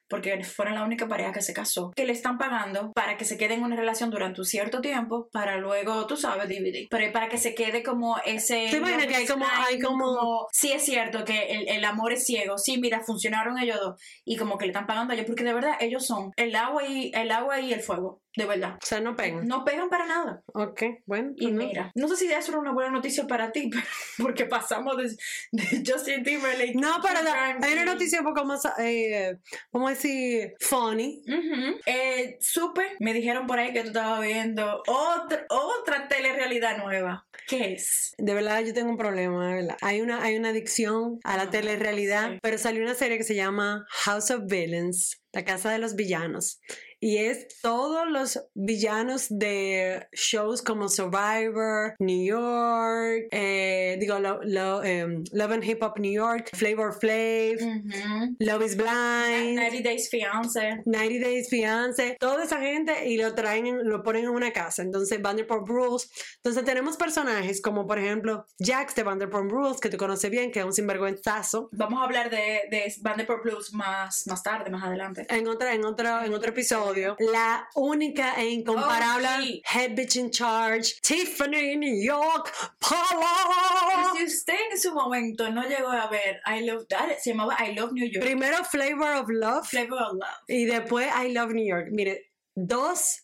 [0.09, 3.37] porque fueron la única pareja que se casó, que le están pagando para que se
[3.37, 6.87] quede en una relación durante un cierto tiempo, para luego, tú sabes, dividir.
[6.89, 8.67] Pero para que se quede como ese...
[8.69, 12.25] ¿Te imaginas que hay como- hay como- Sí es cierto que el, el amor es
[12.25, 15.43] ciego, sí, mira, funcionaron ellos dos, y como que le están pagando a ellos, porque
[15.43, 18.75] de verdad ellos son el agua y el, agua y el fuego, de verdad.
[18.81, 19.47] O sea, no pegan.
[19.47, 20.41] No pegan para nada.
[20.53, 21.31] Ok, bueno.
[21.37, 21.63] Y no.
[21.65, 23.69] mira, no sé si eso era una buena noticia para ti,
[24.17, 25.15] porque pasamos de,
[25.51, 26.75] de Justin Timberlake.
[26.75, 27.65] No, pero Frankie.
[27.67, 29.37] hay una noticia un poco más, eh,
[29.71, 30.53] ¿cómo decir?
[30.59, 31.23] Funny.
[31.27, 31.79] Ujú.
[31.85, 37.27] Eh, supe, me dijeron por ahí que tú estabas viendo otra, otra telerrealidad nueva.
[37.47, 38.13] ¿Qué es?
[38.17, 39.77] De verdad, yo tengo un problema, de verdad.
[39.81, 42.39] Hay una, hay una adicción a la Ah, telerrealidad, sí.
[42.41, 46.59] pero salió una serie que se llama House of Villains, la casa de los villanos.
[46.99, 54.83] Y es todos los villanos de shows como Survivor, New York, eh, digo, lo, lo,
[54.83, 58.35] em, Love and Hip Hop New York, Flavor Flav, Ujú.
[58.39, 59.55] Love is Blind.
[59.59, 60.81] 90 Days Fiance.
[60.85, 64.81] 90 Days Fiance, toda esa gente y lo traen, en- lo ponen en una casa.
[64.81, 66.09] Entonces, Vanderpump Rules.
[66.37, 70.59] Entonces, tenemos personajes como, por ejemplo, Jax de Vanderpump Rules, que tú conoces bien, que
[70.59, 71.69] es un sinvergüenzazo.
[71.73, 75.25] Vamos a hablar de, de Vanderpump Blues más, más tarde, más adelante.
[75.29, 76.84] En, otra, en, otro, en otro episodio,
[77.19, 79.61] la única e incomparable Oh, sí.
[79.65, 84.11] Head Bitch in Charge, Tiffany New York, Paula.
[84.15, 87.73] Si usted en su momento no llegó a ver I Love That, se llamaba I
[87.75, 88.23] Love New York.
[88.25, 90.43] Primero Flavor of Love Flavor of Love.
[90.47, 91.87] y después I Love New York.
[91.91, 93.21] Mire, dos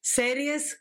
[0.00, 0.80] series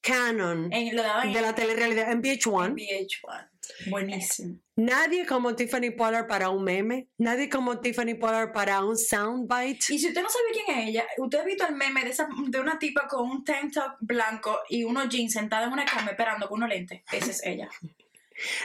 [0.00, 2.74] canon En, lo de en la telerrealidad en VH1.
[2.74, 3.50] VH1.
[3.86, 4.58] Buenísimo.
[4.76, 7.08] Nadie como Tiffany Pollard para un meme.
[7.18, 9.92] Nadie como Tiffany Pollard para un soundbite.
[9.94, 12.28] Y si usted no sabe quién es ella, usted ha visto el meme de, esa,
[12.48, 16.10] de una tipa con un tank top blanco y unos jeans sentada en una cama
[16.10, 17.02] esperando con unos lentes.
[17.12, 17.68] Esa es ella.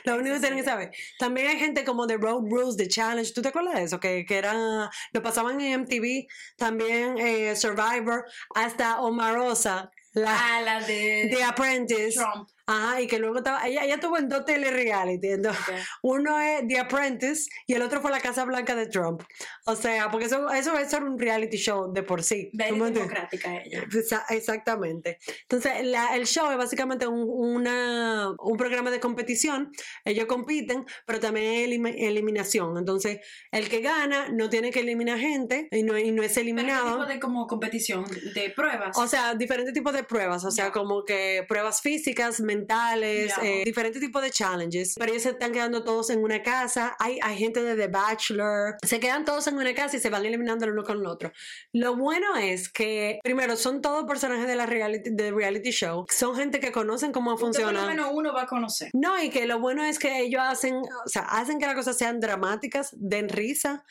[0.04, 0.92] Lo único que tienen que saber.
[1.20, 3.32] También hay gente como The Road Rules, The Challenge.
[3.34, 4.00] ¿Tú te acuerdas de eso?
[4.00, 6.26] Que, que era, lo pasaban en MTV.
[6.58, 8.26] También eh, Survivor.
[8.56, 12.14] Hasta Omarosa, la Ah, la de The Apprentice.
[12.20, 12.50] Trump.
[12.72, 15.76] Ajá, y que luego estaba, ella, ella tuvo en dos tele-reality, entonces, Ok.
[16.04, 19.24] uno es The Apprentice y el otro fue la Casa Blanca de Trump.
[19.66, 22.52] O sea, porque eso, eso es ser un reality show de por sí.
[22.54, 23.84] Democrática ella.
[23.86, 25.18] Exa- Exactamente.
[25.42, 29.72] Entonces, la- el show es básicamente un, una- un programa de competición.
[30.06, 32.78] Ellos compiten, pero también elimi- eliminación.
[32.78, 33.20] Entonces,
[33.52, 36.42] el que gana no tiene que eliminar gente y no, y no es Pero ¿qué
[36.42, 36.92] eliminado.
[36.94, 38.06] tipo de como competición?
[38.36, 38.98] ¿De pruebas?
[38.98, 43.36] O sea, diferentes tipos de pruebas, o sea, como que pruebas físicas, mentales, Ya.
[43.44, 44.96] eh, diferentes tipos de challenges.
[44.98, 46.96] Pero ellos se están quedando todos en una casa.
[47.00, 48.78] Hay, hay gente de The Bachelor.
[48.86, 51.32] Se quedan todos en una casa y se van eliminando el uno con el otro.
[51.74, 56.06] Lo bueno es que, primero, son todos personajes de la reality, de reality show.
[56.10, 57.82] Son gente que conocen cómo Usted por funciona.
[57.82, 58.90] lo menos uno va a conocer.
[58.94, 61.98] No, y que lo bueno es que ellos hacen, o sea, hacen que las cosas
[61.98, 63.84] sean dramáticas, den risa,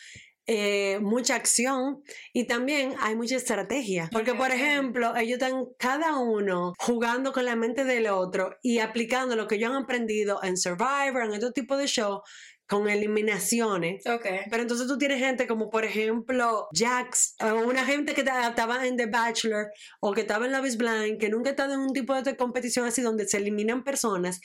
[0.50, 4.08] eh, mucha acción y también hay mucha estrategia.
[4.10, 9.36] Porque, por ejemplo, ellos están cada uno jugando con la mente del otro y aplicando
[9.36, 12.22] lo que ellos han aprendido en Survivor, en otro tipo de show,
[12.66, 14.06] con eliminaciones.
[14.06, 14.26] Ok.
[14.50, 18.86] Pero entonces tú tienes gente como, por ejemplo, Jax, o una gente que ta- estaba
[18.86, 19.68] en The Bachelor
[20.00, 22.36] o que estaba en Love is Blind, que nunca ha estado en un tipo de
[22.36, 24.40] competición así donde se eliminan personas.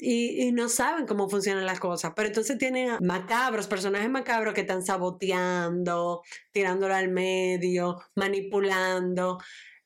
[0.00, 2.12] Y, y no saben cómo funcionan las cosas.
[2.16, 9.38] Pero entonces tienen macabros, personajes macabros que están saboteando, tirándolo al medio, manipulando.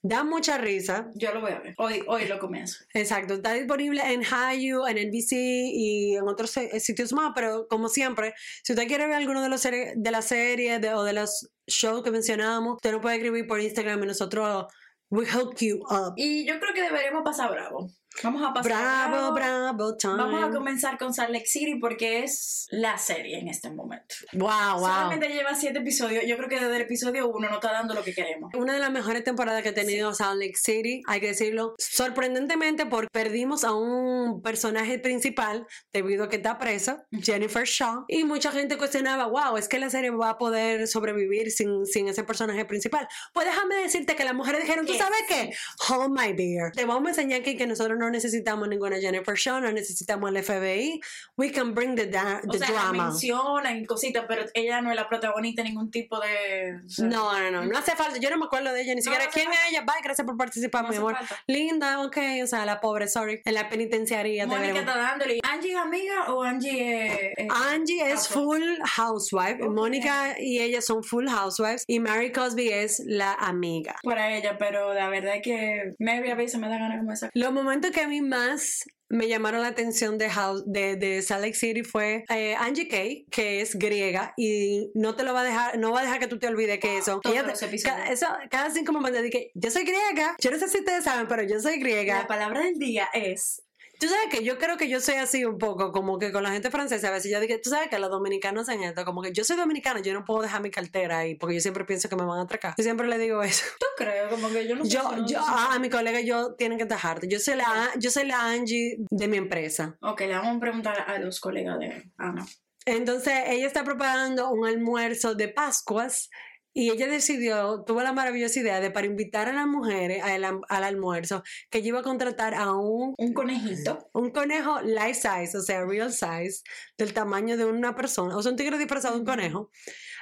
[0.07, 1.11] Da mucha risa.
[1.15, 1.75] Yo lo voy a ver.
[1.79, 2.85] Hoy, hoy lo comienzo.
[2.93, 7.89] Exacto, está disponible en Hayu, en NBC y en otros eh, sitios más, pero como
[7.89, 11.49] siempre, si usted quiere ver alguno de los de las series de- o de los
[11.67, 14.67] shows que mencionamos, usted nos puede escribir por Instagram y nosotros
[15.11, 16.15] we hook you up.
[16.17, 17.89] Y yo creo que deberíamos pasar bravo.
[18.23, 20.17] Vamos a pasar Bravo, bravo, time.
[20.17, 24.15] Vamos a comenzar con Salt Lake City porque es la serie en este momento.
[24.33, 24.87] Wow, wow.
[24.87, 26.25] Solamente lleva siete episodios.
[26.27, 28.53] Yo creo que desde el episodio uno no está dando lo que queremos.
[28.55, 32.87] Una de las mejores temporadas que ha tenido Salt Lake City, hay que decirlo, sorprendentemente
[32.87, 38.53] porque perdimos a un personaje principal debido a que está presa, Jennifer Shaw, y mucha
[38.53, 42.65] gente cuestionaba, wow, es que la serie va a poder sobrevivir sin, sin ese personaje
[42.65, 43.09] principal.
[43.33, 45.27] Pues déjame decirte que las mujeres dijeron, ¿tú Yes.
[45.29, 45.57] sabes qué?
[45.93, 46.73] Hold my beer.
[46.73, 50.43] Te vamos a enseñar aquí que nosotros no necesitamos ninguna Jennifer Shaw, no necesitamos el
[50.43, 51.01] FBI.
[51.37, 53.09] We can bring the, da- O the sea, la drama.
[53.11, 56.81] mencionan y cositas, pero ella no es la protagonista en ningún tipo de...
[56.85, 58.19] o sea, No, no, no, no hace falta.
[58.19, 59.81] Yo no me acuerdo de ella, ni No, siquiera quién es ella.
[59.83, 61.17] Bye, gracias por participar, no mi amor.
[61.17, 61.37] falta.
[61.47, 63.41] Linda, ok, o sea, la pobre, sorry.
[63.45, 64.47] En la penitenciaría.
[64.47, 65.41] Mónica está dándole.
[65.43, 67.33] ¿Angie es amiga o Angie es...?
[67.37, 68.63] es- Angie es full
[68.97, 69.63] housewife.
[69.63, 69.71] Ok.
[69.73, 71.85] Mónica y ella son full housewives.
[71.87, 73.97] Y Mary Cosby es la amiga.
[74.03, 77.31] para ella, pero la verdad es que Mary a veces me da ganas como esa.
[77.33, 81.43] Los momentos que a mí más me llamaron la atención de, House, de, de Salt
[81.43, 85.45] Lake City fue eh, Angie Kay, que es griega y no te lo va a
[85.45, 87.21] dejar, no va a dejar que tú te olvides que eso.
[87.23, 87.97] Todos Ella los episodios.
[87.97, 90.35] ca- eso, cada cinco momentos dije, yo soy griega.
[90.41, 92.19] Yo no sé si ustedes saben, pero yo soy griega.
[92.23, 93.63] La palabra del día es...
[94.05, 96.51] Tú sabes que yo creo que yo soy así un poco, como que con la
[96.51, 99.33] gente francesa, a veces yo digo, tú sabes que los dominicanos hacen esto, como que
[99.33, 102.17] yo soy dominicana, yo no puedo dejar mi cartera ahí, porque yo siempre pienso que
[102.17, 102.75] me van a atracar.
[102.77, 103.65] Yo siempre le digo eso.
[103.81, 104.29] ¿Tú crees?
[104.29, 106.85] Como que yo no Yo, si no- yo, a, a mi colega yo tienen que
[106.85, 107.29] tajarte.
[107.29, 109.97] Yo soy la, yo soy la Angie de mi empresa.
[110.03, 112.45] Ok, le vamos a preguntar a los colegas de Ana.
[112.85, 116.29] Entonces, ella está preparando un almuerzo de Pascuas
[116.75, 120.85] y ella decidió, tuvo la maravillosa idea de para invitar a las mujeres al, al
[120.85, 124.11] almuerzo, que ella iba a contratar a un Un conejito.
[124.13, 126.63] un conejo life size, o sea, real size,
[126.99, 129.71] del tamaño de una persona, o sea, un tigre disfrazado de un conejo,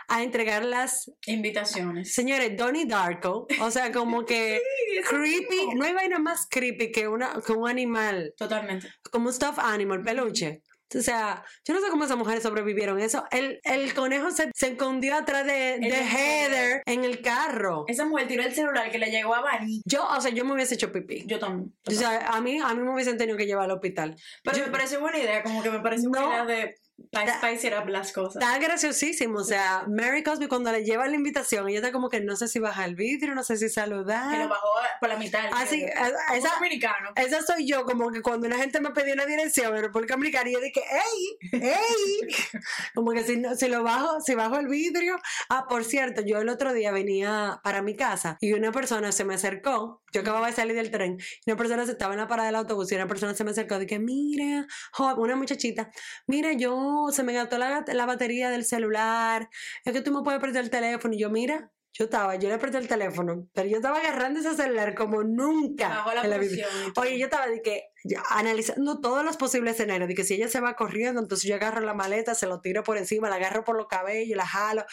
[0.09, 2.13] a entregar las, Invitaciones.
[2.13, 4.61] señores, Donnie Darko, o sea, como que
[5.09, 8.89] creepy, no hay vaina más creepy que, una, que un animal, Totalmente.
[9.11, 10.63] como un stuffed animal, peluche.
[10.95, 13.25] O sea, yo no sé cómo esas mujeres sobrevivieron eso.
[13.31, 17.85] El, el conejo se, se escondió atrás de, de Heather en el carro.
[17.89, 19.83] Esa mujer tiró el celular que le llegó a Bani.
[19.85, 21.25] Yo, o sea, yo me hubiese hecho pipí.
[21.27, 21.73] Yo también.
[21.87, 24.17] O sea, a mí, a mí me hubiesen tenido que llevar al hospital.
[24.43, 26.33] Pero yo- me parece buena idea, como que me parece buena No.
[26.33, 26.75] idea de
[27.11, 28.43] para spicer up las cosas.
[28.43, 32.21] Está graciosísimo, o sea, Mary Cosby cuando le lleva la invitación, ella está como que
[32.21, 34.49] no sé si baja el vidrio, no sé si que lo saludar.
[34.49, 34.69] bajó
[35.01, 35.41] por la mitad.
[35.53, 37.13] Ah, sí, que- a- a como esa-.
[37.17, 40.49] Esa soy yo, como que cuando una gente me pedía una dirección en República Dominicana,
[40.51, 41.61] y yo dije, ¡ey!
[41.61, 42.29] ¡ey!
[42.95, 45.19] como que si, no- si lo bajo, si bajo el vidrio.
[45.49, 49.25] Ah, por cierto, yo el otro día venía para mi casa y una persona se
[49.25, 52.29] me acercó, yo acababa de salir del tren, y una persona se estaba en la
[52.29, 55.91] parada del autobús y una persona se me acercó y dije, mira, jo- una muchachita,
[56.27, 56.73] mira, yo
[57.11, 59.49] se me gastó la, la batería del celular,
[59.85, 61.15] es que tú me puedes prestar el teléfono.
[61.15, 64.55] Y yo, mira, yo estaba, yo le presté el teléfono, pero yo estaba agarrando ese
[64.55, 66.05] celular como nunca.
[66.15, 66.67] La en la vida.
[66.97, 67.91] Oye, yo estaba de que,
[68.31, 71.83] analizando todos los posibles escenarios, de que si ella se va corriendo, entonces yo agarro
[71.83, 74.87] la maleta, se lo tiro por encima, la agarro por los cabellos, la jalo.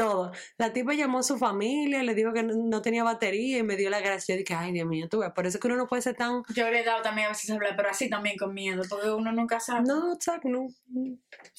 [0.00, 0.32] Todo.
[0.56, 3.76] La tipa llamó a su familia, le dijo que no, no tenía batería y me
[3.76, 4.34] dio la gracia.
[4.34, 6.14] Yo dije, ay, Dios mío, tú ves, por eso es que uno no puede ser
[6.16, 6.42] tan...
[6.54, 9.30] Yo le he dado también a veces hablar, pero así también con miedo, porque uno
[9.32, 9.82] nunca sabe.
[9.86, 10.68] No, exacto, no.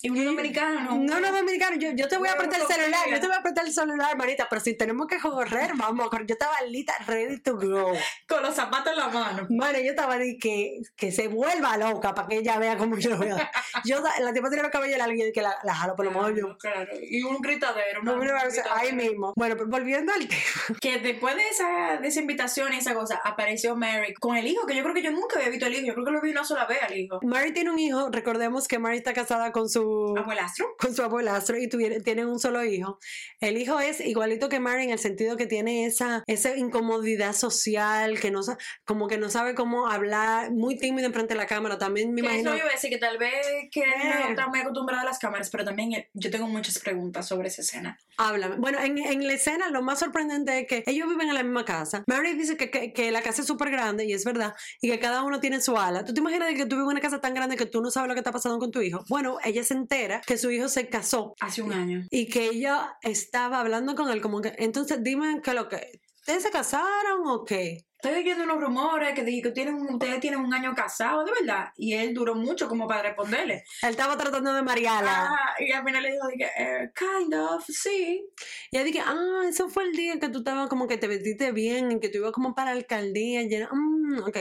[0.02, 3.10] y uno dominicano, No, no, dominicano, yo, yo te voy a Bueno, apretar el celular,
[3.10, 6.10] yo te voy a apretar el celular, manita, pero si tenemos que correr, vamos a
[6.10, 6.26] correr.
[6.28, 7.92] Yo estaba lista, ready to go.
[8.28, 9.48] Con los zapatos en la mano.
[9.50, 13.12] Mano, yo estaba de que, que se vuelva loca para que ella vea cómo yo
[13.12, 13.38] lo veo.
[13.86, 16.12] Yo, la tipa tiene los cabellos largos y yo que la, la jalo por lo
[16.12, 16.58] menos yo.
[16.58, 18.02] Claro, y un gritadero.
[18.04, 18.31] No, una-
[18.76, 19.34] ahí mismo.
[19.36, 20.80] Bueno, pero volviendo al tema.
[20.80, 24.66] Que después de esa, de esa invitación y esa cosa, apareció Mary con el hijo,
[24.66, 25.86] que yo creo que yo nunca había visto al hijo.
[25.88, 27.20] Yo creo que lo vi una sola vez al hijo.
[27.24, 30.68] Mary tiene un hijo, recordemos que Mary está casada con su Abuelastro.
[30.80, 33.00] con su abuelastro y tienen un solo hijo.
[33.40, 38.20] El hijo es igualito que Mary en el sentido que tiene esa, esa incomodidad social,
[38.20, 38.42] que no
[38.86, 41.78] como que no sabe cómo hablar, muy tímido enfrente de la cámara.
[41.78, 42.50] También me Que imagino.
[42.52, 43.32] eso yo iba a decir que tal vez
[43.72, 43.86] que Eh.
[44.24, 47.62] no está muy acostumbrado a las cámaras, pero también yo tengo muchas preguntas sobre esa
[47.62, 47.98] escena.
[48.24, 48.56] Háblame.
[48.58, 51.66] Bueno, en, en la escena lo más sorprendente es que ellos viven en la misma
[51.66, 52.04] casa.
[52.06, 55.00] Mary dice que, que, que la casa es súper grande y es verdad, y que
[55.00, 56.06] cada uno tiene su ala.
[56.06, 58.08] ¿Tú te imaginas que tú vives en una casa tan grande que tú no sabes
[58.10, 59.04] lo que está pasando con tu hijo?
[59.10, 62.04] Bueno, ella se entera que su hijo se casó Hace un año.
[62.12, 66.44] y que ella estaba hablando con él como que, entonces dime que lo que, ¿ustedes
[66.44, 67.86] se casaron o qué?
[68.04, 71.70] Estoy oyendo unos rumores que que tienen, un- ustedes tienen un año casado, de verdad.
[71.78, 73.64] Y él duró mucho como para responderle.
[73.84, 75.30] Él estaba tratando de marearla.
[75.30, 78.26] Ah, y al final le dijo, dije, eh, kind of, sí.
[78.72, 81.52] Y ella dije, ah, eso fue el día que tú estabas como que te vestiste
[81.52, 83.44] bien, que tú ibas como para la alcaldía.
[83.44, 84.38] Y era, mm, ok.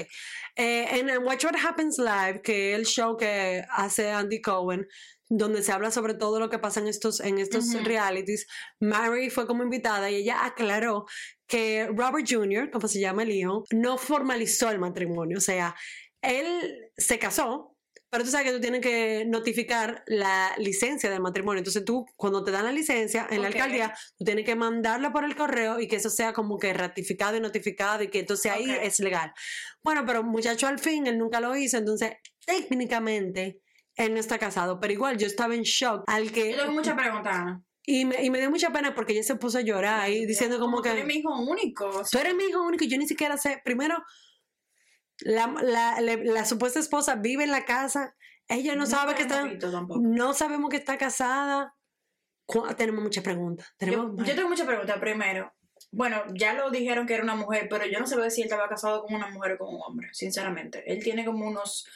[0.56, 4.86] Eh, en Watch What Happens Live, que es el show que hace Andy Cohen,
[5.30, 8.46] donde se habla sobre todo lo que pasa en estos, en estos realities,
[8.80, 11.06] Mary fue como invitada y ella aclaró
[11.46, 15.38] que Robert Jr., como se llama el hijo, no formalizó el matrimonio.
[15.38, 15.76] O sea,
[16.20, 17.76] él se casó,
[18.10, 21.60] pero tú sabes que tú tienes que notificar la licencia del matrimonio.
[21.60, 25.24] Entonces tú, cuando te dan la licencia en la alcaldía, tú tienes que mandarla por
[25.24, 28.68] el correo y que eso sea como que ratificado y notificado y que entonces ahí
[28.82, 29.32] es legal.
[29.84, 32.14] Bueno, pero muchacho al fin, él nunca lo hizo, entonces
[32.44, 33.60] técnicamente
[34.06, 36.52] él no está casado, pero igual yo estaba en shock al que...
[36.52, 37.62] Yo tengo muchas preguntas, Ana.
[37.84, 40.58] Y me, y me dio mucha pena porque ella se puso a llorar ahí diciendo
[40.60, 40.90] como Tú que...
[40.90, 41.88] eres mi hijo único.
[41.88, 43.60] o Tú eres mi hijo único y yo ni siquiera sé.
[43.64, 44.02] Primero,
[45.20, 48.14] la, la, la supuesta esposa vive en la casa.
[48.48, 49.44] Ella no sabe que está.
[50.00, 51.74] No sabemos que está casada.
[52.76, 53.66] Tenemos muchas preguntas.
[53.70, 54.98] Yo, Tenemos yo tengo muchas preguntas.
[54.98, 55.52] Primero,
[55.92, 58.68] bueno, ya lo dijeron que era una mujer, pero yo no sé si él estaba
[58.68, 60.82] casado con una mujer o con un hombre, sinceramente.
[60.86, 61.86] Él tiene como unos.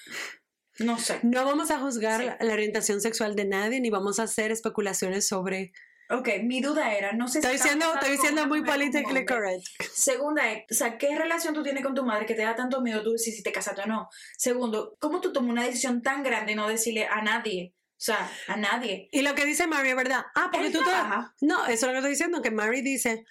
[0.78, 1.20] No sé.
[1.22, 2.26] No vamos a juzgar Sí.
[2.26, 5.72] la, la orientación sexual de nadie ni vamos a hacer especulaciones sobre.
[6.10, 7.46] Ok, mi duda era, no sé si.
[7.46, 9.64] Estoy diciendo, casado estoy diciendo muy politically correct.
[9.94, 12.82] Segunda es, o sea, ¿qué relación tú tienes con tu madre que te da tanto
[12.82, 14.08] miedo tú decir si te casaste o no?
[14.36, 17.72] Segundo, ¿cómo tú tomas una decisión tan grande y no decirle a nadie?
[17.96, 19.08] O sea, a nadie.
[19.12, 20.26] Y lo que dice Mary es verdad.
[20.34, 20.80] Ah, porque tú.
[20.82, 21.34] trabaja.
[21.40, 22.42] No, eso es lo que estoy diciendo.
[22.42, 23.24] Que Mary dice.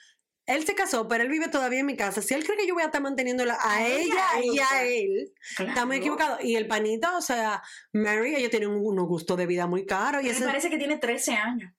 [0.45, 2.21] Él se casó, pero él vive todavía en mi casa.
[2.21, 4.83] Si él cree que yo voy a estar manteniéndola a ella, ella y a ella.
[4.83, 5.71] él, Claro.
[5.71, 6.43] Estamos equivocados.
[6.43, 7.61] Y el panito, o sea,
[7.93, 10.23] Mary, ellos tienen un, unos gustos de vida muy caros.
[10.23, 11.71] Y ese, parece que tiene 13 años.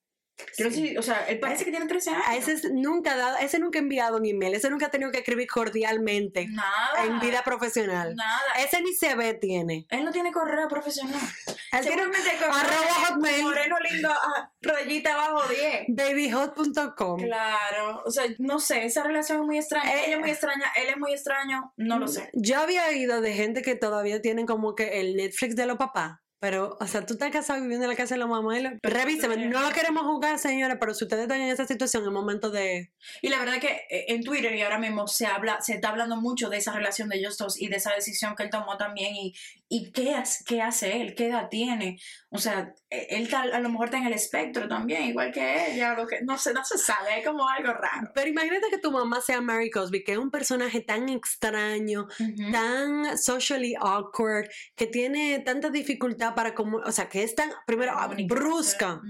[0.56, 0.96] Quiero Sí.
[0.96, 2.24] o sea, él parece que tiene 13 años.
[2.26, 4.90] a ese es- nunca ha dado, ese nunca ha enviado un email, ese nunca ha
[4.90, 7.04] tenido que escribir cordialmente Nada.
[7.04, 8.14] en vida profesional.
[8.16, 8.40] Nada.
[8.58, 9.86] Ese ni se ve tiene.
[9.90, 11.20] Él no tiene correo profesional.
[11.46, 13.42] Él tiene Seguramente el correo arroba hotmail.
[13.44, 15.84] Moreno lindo, ah, rayita abajo 10.
[15.88, 17.20] babyhot.com.
[17.20, 19.90] Claro, o sea, no sé, esa relación es muy extraña.
[19.92, 22.30] Eh, Ella es muy extraña, él es muy extraño, no lo sé.
[22.34, 26.18] Yo había oído de gente que todavía tienen como que el Netflix de los papás.
[26.44, 28.78] Pero, o sea, tú estás casado viviendo en la casa de la mamá y la...
[28.82, 32.50] Revíseme, no lo queremos jugar, señora, pero si ustedes están en esa situación, es momento
[32.50, 32.92] de...
[33.22, 36.16] Y la verdad que eh, en Twitter y ahora mismo se habla, se está hablando
[36.16, 39.16] mucho de esa relación de ellos dos y de esa decisión que él tomó también
[39.16, 39.32] y,
[39.68, 41.98] y qué, hace- qué hace él, qué edad tiene.
[42.30, 45.72] O sea, eh, él tal, a lo mejor está en el espectro también, igual que
[45.74, 48.10] ella, lo que, no sé, no se sabe, es como algo raro.
[48.14, 52.06] Pero imagínate que tu mamá sea Mary Cosby, que es un personaje tan extraño,
[52.52, 57.92] tan socially awkward, que tiene tanta dificultad para como, o sea, que es tan, primero,
[58.26, 59.00] brusca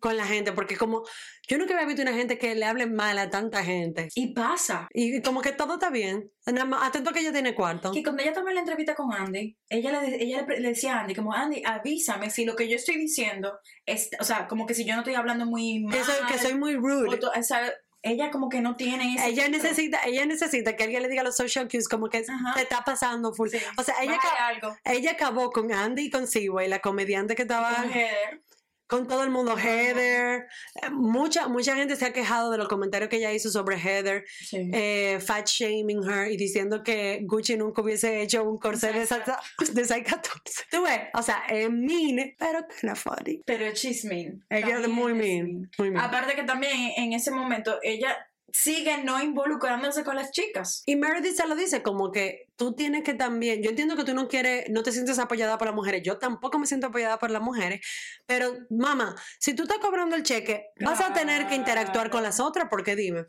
[0.00, 1.02] con la gente, porque como,
[1.48, 4.08] yo nunca había visto una gente que le hable mal a tanta gente.
[4.14, 4.88] Y pasa.
[4.92, 6.30] Y como que todo está bien.
[6.46, 7.92] Nada más, atento que ella tiene cuarto.
[7.92, 11.14] Que cuando ella tomó la entrevista con Andy, ella le, ella le, decía a Andy,
[11.14, 14.84] como, Andy, avísame si lo que yo estoy diciendo, es, o sea, como que si
[14.84, 15.96] yo no estoy hablando muy mal.
[15.98, 17.16] Que soy, que soy muy o rude.
[17.18, 19.62] to- o sea, ella como que no tiene ese Ella filtro.
[19.62, 22.52] necesita, ella necesita que alguien le diga los social cues como que Ajá.
[22.54, 23.48] te está pasando full.
[23.48, 23.58] Sí.
[23.78, 24.76] O sea, ella, algo.
[24.84, 27.74] ella acabó con Andy y con Seaway, la comediante que estaba...
[27.76, 28.42] Con Heather.
[28.86, 30.46] Con todo el mundo, Heather.
[30.82, 34.24] Eh, Mucha, mucha gente se ha quejado de los comentarios que ella hizo sobre Heather,
[34.26, 34.70] Sí.
[34.72, 39.24] eh, fat shaming her y diciendo que Gucci nunca hubiese hecho un corsé de, Size
[39.24, 39.40] sa-
[39.72, 40.64] de size 14.
[40.70, 43.42] Tú ves, o sea, es mean, pero kind of funny.
[43.46, 44.44] Pero she's mean.
[44.50, 46.04] Ella es También muy es mean, muy mean.
[46.04, 48.16] Aparte que también en ese momento ella
[48.54, 50.84] sigue no involucrándose con las chicas.
[50.86, 54.14] Y Meredith se lo dice como que tú tienes que también, yo entiendo que tú
[54.14, 57.32] no quieres, no te sientes apoyada por las mujeres, yo tampoco me siento apoyada por
[57.32, 57.84] las mujeres,
[58.26, 62.38] pero mamá, si tú estás cobrando el cheque, vas a tener que interactuar con las
[62.38, 63.26] otras, porque dime.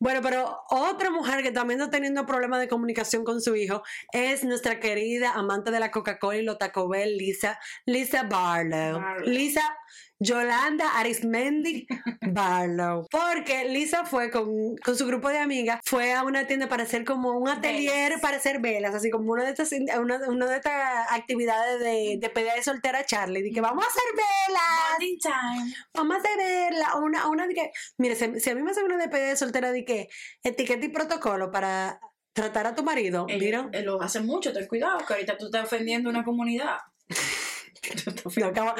[0.00, 3.82] Bueno, pero otra mujer que también está teniendo problemas de comunicación con su hijo
[4.12, 9.00] es nuestra querida amante de la Coca-Cola y los Taco Bell, Lisa, Lisa Barlow.
[9.00, 9.28] Barlow.
[9.30, 9.62] Lisa
[10.24, 11.86] Yolanda Arismendi
[12.20, 13.06] Barlow.
[13.10, 17.04] Porque Lisa fue con, con su grupo de amigas, fue a una tienda para hacer
[17.04, 18.20] como un atelier Velas.
[18.20, 19.70] para hacer velas, así como una de estas,
[20.00, 23.88] una, una de estas actividades de, de pedida de soltera Charlie, de que vamos a
[23.88, 25.74] hacer velas, time.
[25.92, 28.84] vamos a hacer velas, una, una de que, mire, si, si a mí me hacen
[28.84, 30.08] una despedida de soltera de que
[30.42, 32.00] etiqueta y protocolo para
[32.32, 36.08] tratar a tu marido, eh, lo hace mucho, ten cuidado, que ahorita tú estás ofendiendo
[36.08, 36.78] una comunidad.
[38.36, 38.74] No, acaba-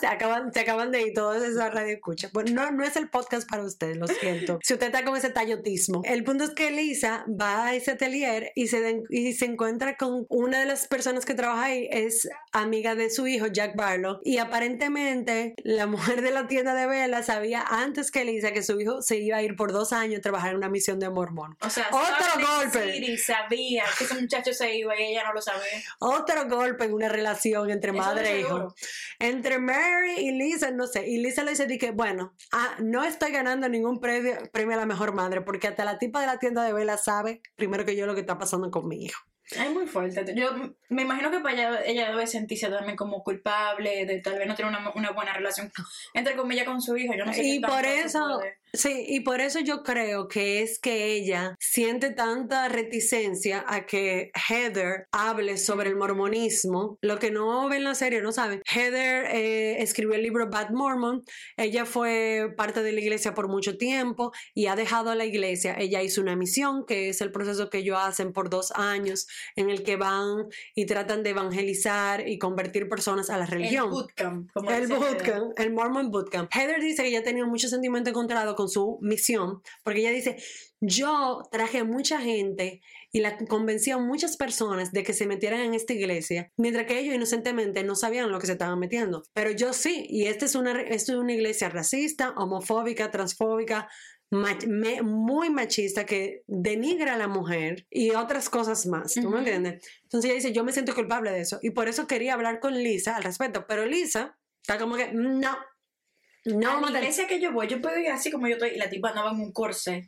[0.00, 2.28] se, acaban, se acaban de ir todos esa radio escucha.
[2.32, 4.58] Bueno, no, no es el podcast para ustedes, lo siento.
[4.66, 6.02] Si usted está con ese tallotismo.
[6.04, 9.96] El punto es que Lisa va a ese atelier y se, den- y se encuentra
[9.96, 14.20] con una de las personas que trabaja ahí, es amiga de su hijo, Jack Barlow.
[14.24, 18.80] Y aparentemente la mujer de la tienda de velas sabía antes que Lisa que su
[18.80, 21.56] hijo se iba a ir por dos años a trabajar en una misión de mormón.
[21.60, 23.16] O sea, Otro golpe.
[23.18, 25.62] Sabía que ese muchacho se iba y ella no lo sabía.
[25.98, 28.45] Otro golpe en una relación entre madre de e hijo.
[29.18, 31.08] Entre Mary y Lisa, no sé.
[31.08, 34.80] Y Lisa le dice di que, bueno, ah, no estoy ganando ningún premio, premio a
[34.80, 37.96] la mejor madre, porque hasta la tipa de la tienda de velas sabe primero que
[37.96, 39.20] yo lo que está pasando con mi hijo.
[39.50, 40.34] Es muy fuerte.
[40.34, 40.50] Yo
[40.88, 44.56] me imagino que para ella, ella debe sentirse también como culpable de tal vez no
[44.56, 45.70] tener una, una buena relación,
[46.14, 47.14] entre comillas, con su hijo.
[47.16, 48.40] Yo no sé Y por eso,
[48.76, 54.30] sí, y por eso yo creo que es que ella siente tanta reticencia a que
[54.48, 56.98] Heather hable sobre el mormonismo.
[57.00, 58.62] Lo que no ven la serie, no saben.
[58.66, 61.22] Heather eh, escribió el libro Bad Mormon.
[61.56, 65.74] Ella fue parte de la iglesia por mucho tiempo y ha dejado a la iglesia.
[65.78, 69.70] Ella hizo una misión, que es el proceso que ellos hacen por dos años, en
[69.70, 73.86] el que van y tratan de evangelizar y convertir personas a la religión.
[73.86, 75.14] El bootcamp, como El dice Heather.
[75.14, 76.50] bootcamp, el Mormon Bootcamp.
[76.54, 80.36] Heather dice que ella tenía mucho sentimiento encontrado con su misión, porque ella dice,
[80.80, 82.80] yo traje a mucha gente
[83.12, 86.98] y la convencí a muchas personas de que se metieran en esta iglesia, mientras que
[86.98, 89.22] ellos inocentemente no sabían lo que se estaban metiendo.
[89.32, 93.88] Pero yo sí, y esta es una, esta es una iglesia racista, homofóbica, transfóbica,
[94.30, 99.38] mach- me- muy machista que denigra a la mujer y otras cosas más, ¿tú me
[99.38, 99.82] entiendes?
[100.02, 102.74] Entonces ella dice, yo me siento culpable de eso y por eso quería hablar con
[102.74, 105.56] Lisa al respecto, pero Lisa está como que, no,
[106.46, 108.78] no, a la iglesia que yo voy, yo puedo ir así como yo estoy, y
[108.78, 110.06] la tipa andaba en un corset.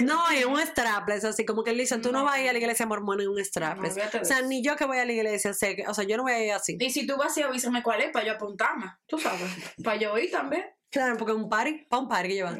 [0.00, 2.24] No, es un strapless, así como que Lisa, tú no, No.
[2.24, 3.96] vas a ir a la iglesia mormona en un strapless.
[4.20, 6.22] o sea, ni yo que voy a la iglesia sé que, o sea, yo no
[6.22, 6.76] voy a ir así.
[6.78, 9.40] Y si tú vas y avísame cuál es, para yo apuntarme, tú sabes,
[9.84, 10.64] para yo ir también.
[10.90, 12.58] Claro, porque un party, para un party que lleva.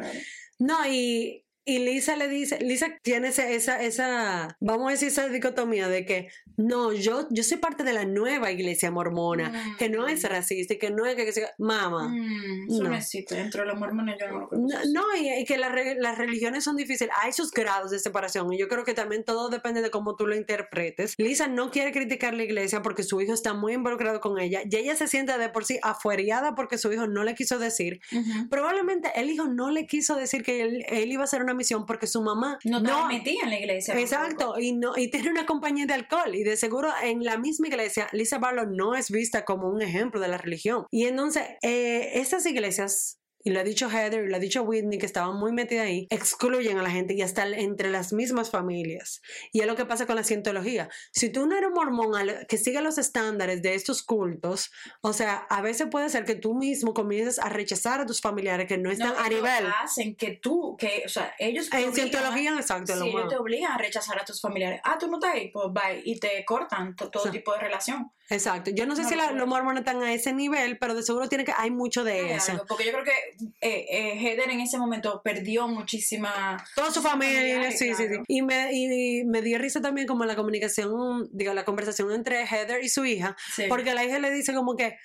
[0.58, 5.88] No, y, y Lisa le dice, Lisa tiene esa, esa, vamos a decir, esa dicotomía
[5.88, 10.22] de que, no, yo, yo soy parte de la nueva iglesia mormona, que no es
[10.28, 12.08] racista y que no es que, que sea, mamá.
[12.08, 12.88] Mm, eso No.
[12.90, 13.34] no existe.
[13.36, 16.64] Dentro de los mormones yo no lo No, no, y, y que la las religiones
[16.64, 17.14] son difíciles.
[17.22, 20.26] Hay sus grados de separación y yo creo que también todo depende de cómo tú
[20.26, 21.14] lo interpretes.
[21.16, 24.76] Lisa no quiere criticar la iglesia porque su hijo está muy involucrado con ella y
[24.76, 28.00] ella se siente de por sí afueriada porque su hijo no le quiso decir.
[28.12, 28.48] Ujú.
[28.50, 31.86] Probablemente el hijo no le quiso decir que él, él iba a hacer una misión
[31.86, 33.98] porque su mamá No metida en la iglesia.
[33.98, 37.68] Exacto, y no y tiene una compañía de alcohol y de seguro en la misma
[37.68, 40.86] iglesia Lisa Barlow no es vista como un ejemplo de la religión.
[40.90, 44.98] Y entonces eh, estas iglesias y lo ha dicho Heather y lo ha dicho Whitney,
[44.98, 49.20] que estaban muy metidas ahí, excluyen a la gente y hasta entre las mismas familias.
[49.52, 50.88] Y es lo que pasa con la cientología.
[51.12, 52.12] Si tú no eres mormón
[52.48, 54.70] que sigue los estándares de estos cultos,
[55.00, 58.66] o sea, a veces puede ser que tú mismo comiences a rechazar a tus familiares
[58.66, 59.66] que no están No, a nivel.
[59.82, 63.72] hacen que tú, que, o sea, ellos En obligan- cientología, exacto, Sí, ellos te obligan
[63.72, 64.80] a rechazar a tus familiares.
[64.84, 66.02] Ah, tú no estás ahí, pues bye.
[66.04, 67.30] Y te cortan to- todo Sí.
[67.30, 68.10] tipo de relación.
[68.28, 68.70] Exacto.
[68.70, 71.28] Yo no sé No si la- los mormones están a ese nivel, pero de seguro
[71.28, 72.52] tiene que hay mucho de eso.
[72.52, 73.12] algo, Porque yo creo que
[73.60, 76.62] eh, eh, Heather en ese momento perdió muchísima.
[76.74, 78.06] Toda su familia, sí, sí, sí.
[78.08, 78.24] claro.
[78.28, 82.82] Y me, y me dio risa también como la comunicación, digo, la conversación entre Heather
[82.82, 83.64] y su hija, Sí.
[83.68, 84.96] porque la hija le dice como que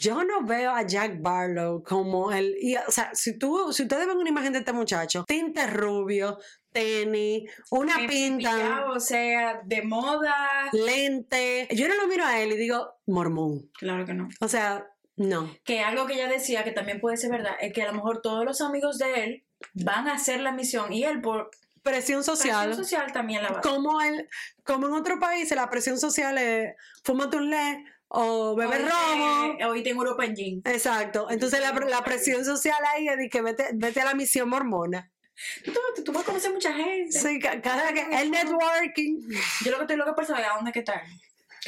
[0.00, 4.06] yo no veo a Jack Barlow como el, y, o sea, si tú, si ustedes
[4.06, 6.38] ven una imagen de este muchacho, tinte rubio,
[6.72, 10.70] tenis, una Eh, pinta, o sea, de moda.
[10.72, 13.70] lente, yo no lo miro a él y digo, mormón.
[13.78, 14.28] Claro que no.
[14.40, 14.86] O sea,
[15.18, 15.54] No.
[15.64, 18.22] Que algo que ella decía que también puede ser verdad es que a lo mejor
[18.22, 19.44] todos los amigos de él
[19.74, 21.50] van a hacer la misión y él por
[21.82, 22.66] Presión social.
[22.66, 23.72] presión social también la va a hacer.
[23.72, 24.28] Como, el,
[24.64, 29.82] como en otros países la presión social es fúmate un le o beber te- Hoy
[29.82, 30.62] tengo Europa en jean.
[30.64, 31.28] Exacto.
[31.30, 35.10] Entonces la, la presión social ahí es de que vete, vete a la misión mormona.
[35.64, 37.12] Tú, tú- tú vas a conocer mucha gente.
[37.18, 39.20] Sí, ca- cada que el networking.
[39.64, 41.02] Yo lo que estoy loca por saber a dónde que está.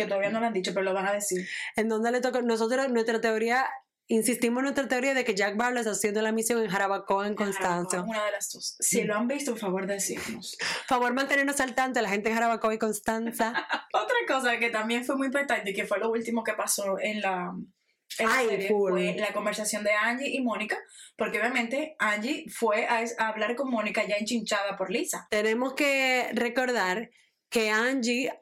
[0.01, 1.47] Que todavía no lo han dicho, pero lo van a decir.
[1.77, 2.41] En donde le toca.
[2.41, 3.69] Nosotros, nuestra teoría,
[4.07, 7.35] insistimos en nuestra teoría de que Jack Barlow está haciendo la misión en Jarabacoa, en
[7.35, 8.01] Constanza.
[8.03, 8.77] Una de las dos.
[8.81, 10.57] Si lo han visto, por favor, decirnos.
[10.59, 13.53] Por favor, mantenernos al tanto, la gente en Jarabacoa y Constanza.
[13.93, 17.21] Otra cosa que también fue muy impactante y que fue lo último que pasó en
[17.21, 17.53] la,
[18.19, 18.93] en la Ay, serie full.
[18.93, 20.79] fue la conversación de Angie y Mónica,
[21.17, 25.27] porque obviamente Angie fue a, a hablar con Mónica ya enchinchada por Lisa.
[25.31, 27.11] Tenemos que recordar
[27.51, 28.33] que Angie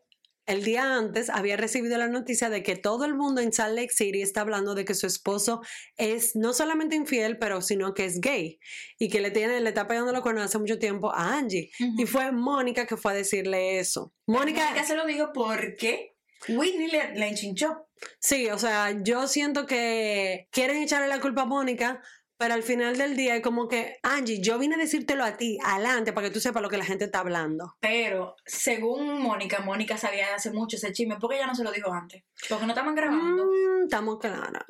[0.49, 3.92] el día antes había recibido la noticia de que todo el mundo en Salt Lake
[3.92, 5.61] City está hablando de que su esposo
[5.96, 8.59] es no solamente infiel, pero sino que es gay
[8.99, 11.70] y que le tiene le está pegando los cuernos hace mucho tiempo a Angie.
[11.99, 14.14] Y fue Mónica que fue a decirle eso.
[14.26, 16.16] Mónica, Mónica se lo dijo porque
[16.49, 17.86] Whitney le, le enchinchó.
[18.18, 22.03] sí, o sea, yo siento que quieren echarle la culpa a Mónica,
[22.39, 25.59] pero al final del día es como que, Angie, yo vine a decírtelo a ti,
[25.64, 27.74] adelante, para que tú sepas lo que la gente está hablando.
[27.80, 31.16] Pero según Mónica, Mónica sabía hace mucho ese chisme.
[31.20, 32.22] porque ella no se lo dijo antes?
[32.49, 33.45] Porque no estaban grabando.
[33.45, 34.62] Mm, estamos claras.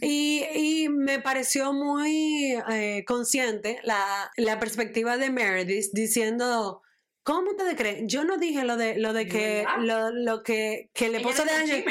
[0.00, 6.82] Y, y me pareció muy eh, consciente la, la perspectiva de Meredith diciendo,
[7.24, 8.08] ¿cómo ustedes creen?
[8.08, 9.78] Yo no dije lo de lo de que ¿Verdad?
[9.80, 11.84] lo, lo que, que el esposo de Angie,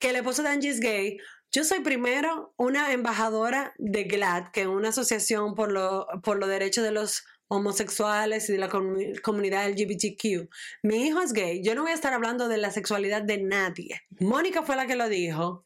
[0.00, 1.18] que el esposo de Angie es gay.
[1.52, 6.48] Yo soy primero una embajadora de GLAD, que es una asociación por, lo, por los
[6.48, 10.48] derechos de los homosexuales y de la comu- comunidad LGBTQ.
[10.82, 11.62] Mi hijo es gay.
[11.62, 14.00] Yo no voy a estar hablando de la sexualidad de nadie.
[14.20, 15.64] Mónica fue la que lo dijo.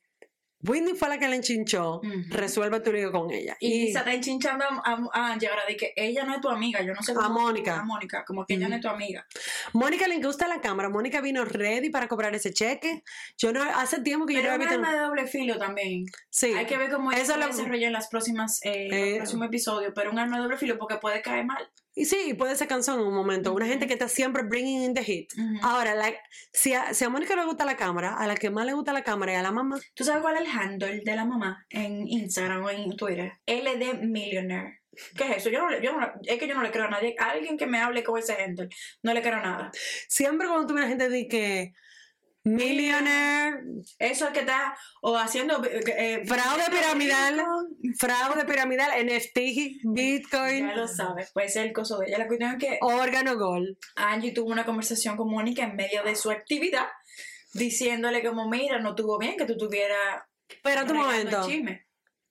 [0.62, 1.96] Whitney fue la que la enchinchó.
[1.98, 2.10] Ujú.
[2.28, 3.56] Resuelve tu lío con ella.
[3.60, 6.82] Y Lisa está enchinchando a, a, ahora de que ella no es tu amiga.
[6.82, 7.80] Yo no sé A Mónica.
[7.80, 9.26] A Mónica, como que ella no es tu amiga.
[9.72, 10.88] Mónica le gusta la cámara.
[10.88, 13.02] Mónica vino ready para cobrar ese cheque.
[13.38, 14.86] Yo no, hace tiempo que yo Pero no es había visto.
[14.88, 16.04] arma de doble filo también.
[16.28, 16.52] Sí.
[16.52, 19.08] Hay que ver cómo eso se lo- desarrolla en las próximas, eh, en Eh.
[19.10, 19.92] los próximos episodios.
[19.94, 21.68] Pero un arma de doble filo porque puede caer mal.
[21.94, 23.52] Y sí, puede ser cansón en un momento.
[23.52, 25.26] Una gente que está siempre bringing in the heat.
[25.36, 25.58] Ujú.
[25.66, 26.14] Ahora, la-
[26.52, 28.92] si, a, si a Mónica le gusta la cámara, a la que más le gusta
[28.92, 29.78] la cámara y a la mamá.
[29.94, 33.32] ¿Tú sabes cuál es el handle de la mamá en Instagram o en Twitter?
[33.46, 34.80] LD Millionaire.
[35.16, 35.50] ¿Qué es eso?
[35.50, 37.14] Yo no, le- yo no- es que yo no le creo a nadie.
[37.18, 38.68] A alguien que me hable con ese handle,
[39.02, 39.70] no le creo nada.
[40.08, 41.72] Siempre cuando tuve la gente de que
[42.44, 43.60] millionaire,
[43.98, 47.94] Eso es que está o haciendo eh, fraude piramidal, Bitcoin.
[47.98, 49.38] fraude piramidal, NFT,
[49.84, 52.18] Bitcoin, Ya lo sabes, puede ser el coso de ella.
[52.18, 53.78] La cuestión es que órgano gol.
[53.96, 56.86] Angie tuvo una conversación con Mónica en medio de su actividad,
[57.52, 60.22] diciéndole como, mira, no tuvo bien que tú tuvieras...
[60.48, 61.46] Espérate un momento.
[61.46, 61.89] chisme.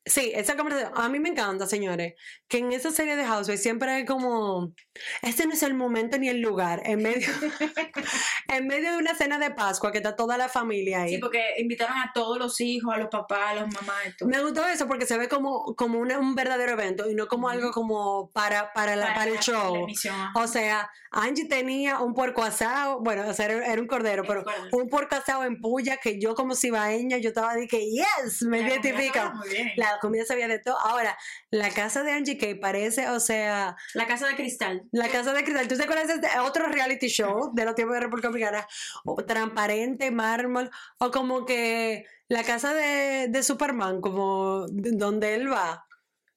[0.09, 0.91] Sí, esa conversación.
[0.95, 2.15] A mí me encanta, señores,
[2.47, 4.73] que en esa serie de Housewives siempre hay como.
[5.21, 6.81] Este no es el momento ni el lugar.
[6.85, 7.27] En medio,
[8.49, 11.15] en medio de una cena de Pascua que está toda la familia ahí.
[11.15, 14.29] Sí, porque invitaron a todos los hijos, a los papás, a las mamás y todo.
[14.29, 17.47] Me gustó eso porque se ve como, como una- un verdadero evento y no como
[17.47, 17.55] Ujú.
[17.55, 19.87] algo como para, para, la- para el la- show.
[19.87, 20.31] la.
[20.35, 24.39] O sea, Angie tenía un puerco asado, bueno, o sea, era, era un cordero, pero
[24.41, 24.69] Recuerda.
[24.73, 28.59] un puerco asado en puya que yo como cibaeña, yo estaba de que, yes, me
[28.75, 29.71] estaba Muy bien.
[29.75, 30.77] La comida sabía de todo.
[30.79, 31.17] Ahora,
[31.51, 34.83] la casa de Angie que parece, o sea, La casa de cristal.
[34.91, 35.67] la casa de cristal.
[35.67, 38.67] ¿Tú te acuerdas de este otro reality show de los tiempos de República Dominicana?
[39.05, 45.51] O transparente, mármol, o como que la casa de, de Superman, como de- donde él
[45.51, 45.85] va.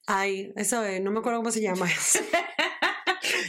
[0.07, 2.19] Ay, eso es, no me acuerdo cómo se llama eso.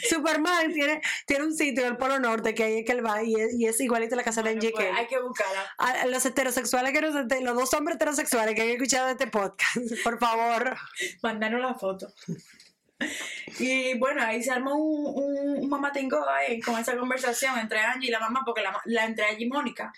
[0.09, 3.23] Superman tiene, tiene un sitio en el Polo Norte que ahí es que él va
[3.23, 5.73] y es, y es igualito a la casa de Angie pues, hay que buscarla.
[5.77, 10.19] a los heterosexuales que nos, los dos hombres heterosexuales que han escuchado este podcast, por
[10.19, 10.75] favor.
[11.21, 12.13] Mandaron la foto.
[13.59, 18.07] Y bueno, ahí se armó un, un, un mamatingo ahí con esa conversación entre Angie
[18.07, 19.91] y la mamá, porque la, la entre Angie y Mónica.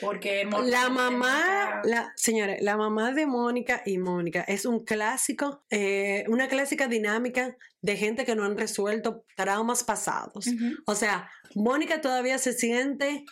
[0.00, 6.24] Porque La mamá, la, señores, la mamá de Mónica y Mónica es un clásico, eh,
[6.28, 10.46] una clásica dinámica de gente que no han resuelto traumas pasados.
[10.46, 10.76] Ujú.
[10.86, 13.24] O sea, Mónica todavía se siente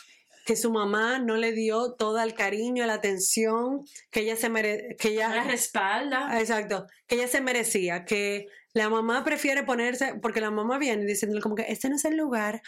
[0.45, 4.97] que su mamá no le dio todo el cariño, la atención que ella se mere
[4.99, 6.39] que ella La respalda.
[6.41, 11.43] Exacto, que ella se merecía, que la mamá prefiere ponerse, porque la mamá viene diciéndole
[11.43, 12.63] como que este no es el lugar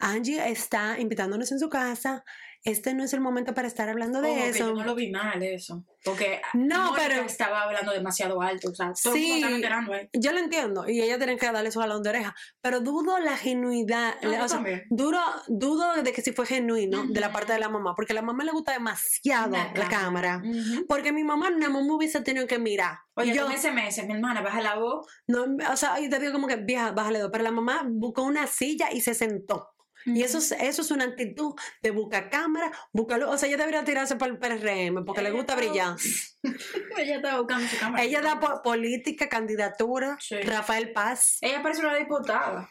[0.00, 2.24] Angie está invitándonos en su casa.
[2.62, 4.58] Este no es el momento para estar hablando de Ojo, que eso.
[4.68, 5.84] yo no lo vi mal eso.
[6.04, 8.70] Porque No, Mónica pero- estaba hablando demasiado alto.
[8.70, 9.42] O sea, todo Sí.
[9.42, 10.08] enterando ahí.
[10.12, 13.36] Yo lo entiendo y ella tiene que darle su jalón de oreja, pero dudo la
[13.36, 17.58] genuidad, yo o sea, duro, dudo de que si fue genuino de la parte de
[17.58, 19.88] la mamá, porque a la mamá le gusta demasiado La la, cámara.
[19.90, 20.42] cámara.
[20.44, 20.86] Ujú.
[20.86, 22.98] Porque mi mamá nada más me hubiese tenido que mirar.
[23.14, 25.06] Oye, yo, con ese mes, mi hermana, baja la voz.
[25.26, 28.22] no, o sea, y te digo como que vieja, bájale dos, pero la mamá buscó
[28.22, 29.68] una silla y se sentó.
[30.06, 33.30] Y eso es, eso es una actitud de buscar cámara, buscarlo.
[33.30, 35.96] O sea, ella debería tirarse para el PRM porque le gusta brillar.
[36.96, 38.02] Ella estaba buscando su cámara.
[38.02, 40.40] Ella da po- política, candidatura, Sí.
[40.40, 42.70] Rafael Paz, Ella parece una diputada.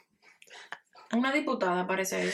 [1.13, 2.34] Una diputada parece ella.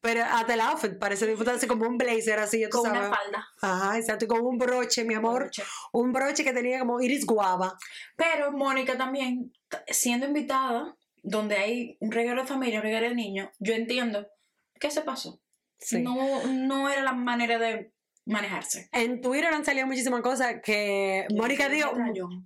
[0.00, 3.46] pero hasta el outfit parece diputada así como un blazer así, tú Con una falda.
[3.62, 5.42] Ajá, exacto, con un broche, mi amor.
[5.42, 5.62] Broche.
[5.92, 7.76] Un broche que tenía como iris guava.
[8.16, 9.52] Pero Mónica también,
[9.88, 10.96] siendo invitada,
[11.28, 14.26] donde hay un regalo de familia, un regalo de niño, yo entiendo.
[14.80, 15.42] ¿Qué se pasó?
[15.78, 16.02] Sí.
[16.02, 16.16] No,
[16.46, 17.92] no era la manera de
[18.28, 18.88] manejarse.
[18.92, 21.92] En Twitter han salido muchísimas cosas que Mónica dijo.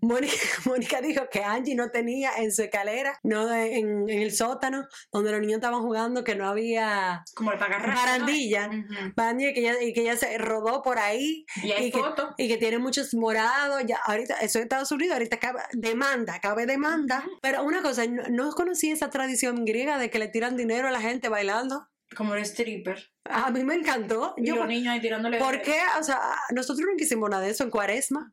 [0.01, 0.33] Mónica,
[0.64, 5.33] Mónica dijo que Angie no tenía en su escalera, no en, en el sótano, donde
[5.33, 8.70] los niños estaban jugando, que no había Como el barandilla.
[9.16, 12.01] Barandilla, y que ella, y que ella se rodó por ahí Y hay y que,
[12.39, 13.83] y que tiene muchos morados.
[13.87, 17.24] Ya, ahorita, eso es Estados Unidos, ahorita cabe, demanda, cabe demanda.
[17.41, 20.91] Pero una cosa, no, no conocí esa tradición griega de que le tiran dinero a
[20.91, 21.89] la gente bailando.
[22.17, 23.11] Como el stripper.
[23.25, 24.35] A mí me encantó.
[24.37, 25.39] Y Yo, los niños ahí tirándole.
[25.39, 25.79] ¿Por qué?
[25.99, 28.33] O sea, nosotros no quisimos nada de eso en cuaresma.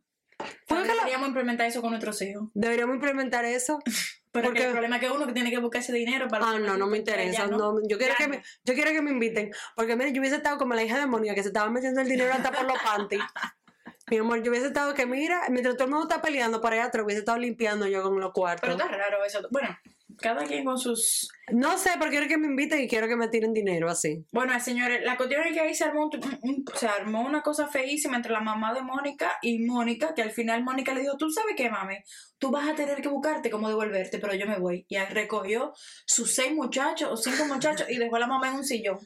[0.68, 2.50] ¿Por qué la- Deberíamos implementar eso con nuestros hijos.
[2.54, 3.80] Deberíamos implementar eso.
[4.32, 6.50] Pero Porque- que el problema es que uno que tiene que buscar ese dinero para...
[6.52, 7.44] Ah, no, no me interesa.
[7.44, 8.30] allá, No, yo, quiero Ya que no.
[8.36, 9.52] me, yo quiero que me inviten.
[9.76, 12.08] Porque, mire, yo hubiese estado como la hija de Mónica, que se estaba metiendo el
[12.08, 13.24] dinero hasta por los panties.
[14.12, 16.86] Mi amor, yo hubiese estado que, mira, mientras todo el mundo está peleando por allá
[16.86, 18.62] atrás, hubiese estado limpiando yo con los cuartos.
[18.62, 19.40] Pero está raro eso.
[19.52, 19.76] Bueno,
[20.22, 21.30] cada quien con sus...
[21.52, 24.24] No sé, pero quiero que me inviten y quiero que me tiren dinero así.
[24.32, 26.10] Bueno, señores, la cuestión es que ahí se armó,
[26.42, 30.32] un- se armó una cosa feísima entre la mamá de Mónica y Mónica, que al
[30.32, 31.96] final Mónica le dijo, tú sabes qué, mami,
[32.38, 34.86] tú vas a tener que buscarte cómo devolverte, pero yo me voy.
[34.90, 35.74] Y recogió
[36.06, 39.00] sus seis muchachos o cinco muchachos y dejó a la mamá en un sillón.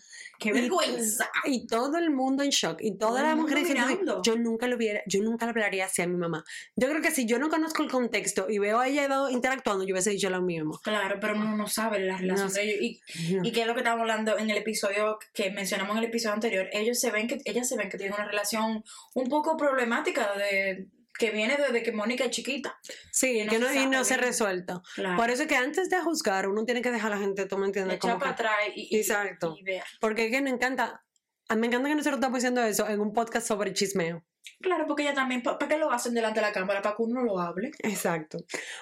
[0.44, 1.30] ¡Qué Y- vergüenza!
[1.46, 2.78] Y todo el mundo en shock.
[2.82, 6.08] Y todas las mujeres diciendo, yo nunca lo hubiera, yo nunca le hablaría así a
[6.08, 6.44] mi mamá.
[6.76, 9.86] Yo creo que si yo no conozco el contexto y veo a ella do- interactuando,
[9.86, 10.80] yo hubiese dicho lo mismo.
[10.84, 12.82] Claro, pero uno no sabe la relación No de ellos.
[12.82, 13.42] Y, No.
[13.46, 16.34] y que es lo que estábamos hablando en el episodio que mencionamos en el episodio
[16.34, 16.68] anterior.
[16.74, 18.84] Ellos se ven que, ellas se ven que tienen una relación
[19.14, 20.88] un poco problemática de
[21.18, 22.80] que viene desde que Mónica es chiquita.
[23.12, 24.82] Sí, no que no, se y no se ha resuelto.
[24.96, 25.18] Claro.
[25.18, 27.58] Por eso es que antes de juzgar, uno tiene que dejar a la gente, tú
[27.58, 29.84] me entiendes, echar para atrás y, y ver.
[30.00, 31.04] porque es que me encanta,
[31.50, 34.24] a mí me encanta que nosotros estamos diciendo eso en un podcast sobre chismeo.
[34.62, 36.82] Claro, porque ella también, ¿para qué lo hacen delante de la cámara?
[36.82, 37.72] Para que uno no lo hable.
[37.80, 38.38] Exacto.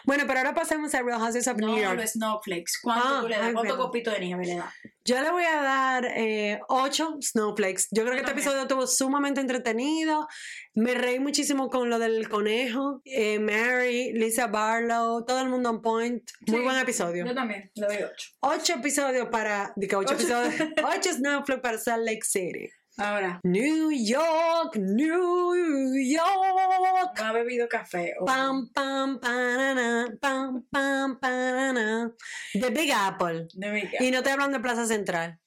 [0.05, 2.05] Bueno, pero ahora pasemos a Real Houses of No, New York.
[2.07, 2.73] snowflakes.
[2.81, 3.53] ¿Cuánto Ah, tú le das?
[3.53, 4.73] ¿Cuánto copito de nieve le das?
[5.03, 7.87] Yo le voy a dar eh, ocho snowflakes.
[7.91, 10.27] Yo creo que este episodio estuvo sumamente entretenido.
[10.75, 13.01] Me reí muchísimo con lo del conejo.
[13.05, 16.23] eh, Mary, Lisa Barlow, todo el mundo on point.
[16.47, 17.25] Muy Sí, buen episodio.
[17.25, 18.29] Yo también, le doy ocho.
[18.41, 19.73] Ocho episodios para.
[19.75, 20.23] Digo, ocho, Ocho.
[20.43, 20.69] episodios.
[20.97, 22.69] ocho snowflakes para Salt Lake City.
[22.97, 27.15] Ahora, New York, New York.
[27.17, 28.13] no ha bebido café.
[28.17, 28.25] ojo.
[28.25, 32.11] Pam, pam, panana, pam, pam, panana.
[32.53, 33.47] The Big Apple.
[33.53, 35.39] De mi Y no estoy hablando de Plaza Central.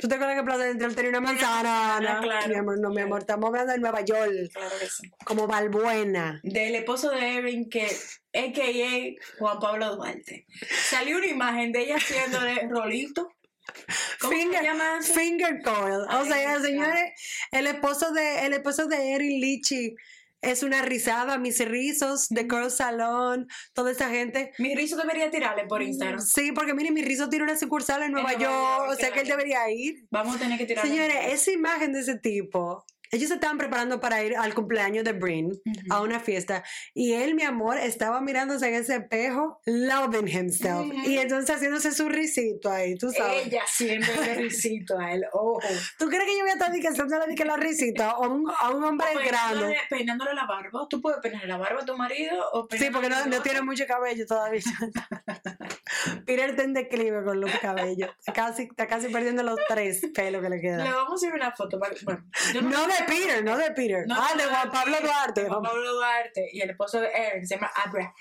[0.00, 1.98] ¿Tú te acuerdas que Plaza Central tenía una manzana?
[2.00, 2.48] No, claro.
[2.48, 5.10] Mi amor, no, mi amor, estamos hablando de Nueva York, Claro que sí.
[5.24, 6.38] como Balbuena.
[6.44, 7.86] Del esposo de Erin, que
[8.32, 9.38] a.k.a.
[9.40, 10.46] Juan Pablo Duarte.
[10.88, 13.28] Salió una imagen de ella haciendo de rolito.
[14.20, 15.02] ¿Cómo Finger- se llama?
[15.02, 16.00] Finger coil.
[16.02, 17.12] O Ay, sea, señores,
[17.52, 19.94] el esposo de, el esposo de Erin Lichi
[20.40, 24.52] es una risada, mis rizos de Curl Salon, toda esa gente.
[24.58, 26.20] Mi rizo debería tirarle por Instagram.
[26.20, 29.10] Sí, porque mire, mi rizo tiene una sucursal en Nueva Nueva York, York, o sea
[29.12, 30.06] que él debería ir.
[30.10, 30.90] Vamos a tener que tirarle.
[30.90, 35.12] Señores, esa imagen de ese tipo, ellos se estaban preparando para ir al cumpleaños de
[35.12, 35.60] Brin Ujú.
[35.90, 36.62] a una fiesta
[36.94, 41.08] y él, mi amor, estaba mirándose en ese espejo, loving himself Ujú.
[41.10, 43.46] y entonces haciéndose su risito ahí, tú sabes.
[43.46, 45.24] Ella siempre le risito a él.
[45.32, 45.60] Ojo.
[45.98, 48.70] ¿Tú crees que yo voy a estar haciéndole de que los risitos a un, a
[48.70, 49.28] un hombre grande?
[49.30, 50.86] Peinándole, peinándole la barba.
[50.88, 53.62] Tú puedes peinarle la barba a tu marido o Sí, porque no, no la tiene
[53.62, 54.60] mucho cabello todavía.
[56.26, 58.10] Peter está en declive con los cabellos.
[58.18, 60.92] Está casi, está casi perdiendo los tres pelos que le Le quedan.
[60.92, 61.78] vamos a hacer una foto.
[61.78, 64.04] para- Bueno, yo No de Peter, no de Peter.
[64.06, 65.46] No, ah, de Juan Pablo Duarte.
[65.48, 68.12] Juan Pablo Duarte y el esposo de Erin se llama Abraham.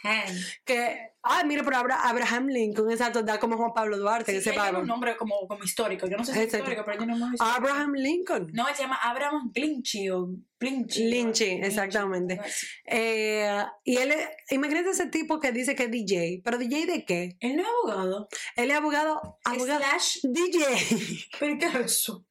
[0.66, 4.54] Que, ah, mira, pero Abra- Abraham Lincoln, exacto, da como Juan Pablo Duarte, Sí, que
[4.54, 6.08] se un nombre como, como histórico.
[6.08, 7.58] Yo no sé si es histórico, pero ella no muy histórico.
[7.58, 8.48] Abraham Lincoln.
[8.54, 11.04] No, se llama Abraham Glinchy o Blinchy.
[11.10, 12.40] Lynchy, exactamente.
[12.86, 17.06] Eh, y él, es- imagínate ese tipo que dice que es DJ, pero DJ de
[17.06, 17.38] qué?
[17.40, 18.28] Él no es abogado.
[18.56, 20.18] Él es abogado, abogado Slash.
[20.24, 20.60] DJ.
[21.40, 22.26] ¿Pero qué es eso?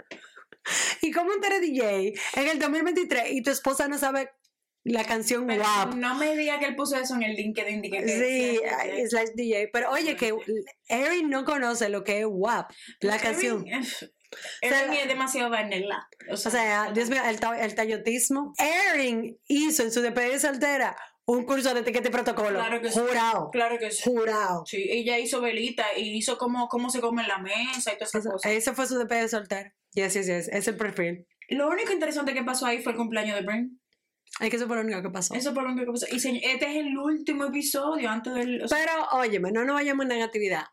[1.03, 4.31] ¿Y cómo tú eres DJ en el 2023 y tu esposa no sabe
[4.85, 5.95] la canción Pero WAP?
[5.95, 7.83] No me diga que él puso eso en el LinkedIn.
[7.83, 9.69] que- Sí, ay, slash DJ.
[9.73, 10.35] Pero oye, que
[10.89, 13.67] Erin no conoce lo que es WAP, la Erin- canción.
[13.67, 16.07] eh, O sea, Erin es demasiado vanilla.
[16.31, 18.53] O sea, Dios mío, el, el tallotismo.
[18.59, 20.97] Erin hizo en su despedida soltera
[21.29, 22.51] un curso de etiqueta y protocolo.
[22.61, 23.01] Claro que sí.
[23.01, 23.51] Jurado.
[23.51, 24.03] Claro que sí.
[24.05, 24.65] Jurado.
[24.67, 28.11] Sí, ella hizo velita y hizo cómo, cómo se come en la mesa y todas
[28.11, 28.53] esas Eso- cosas.
[28.53, 29.75] Ese fue su despedida soltera.
[29.97, 30.49] Yes, yes, yes.
[30.49, 31.27] Es el perfil.
[31.49, 33.81] Lo único interesante que pasó ahí fue el cumpleaños de Brin.
[34.41, 35.35] Es que eso fue lo único que pasó.
[35.35, 36.15] Eso fue lo único que pasó.
[36.15, 38.63] Y señor, este es el último episodio antes del.
[38.63, 40.65] o sea, Pero, óyeme, no nos vayamos en negatividad.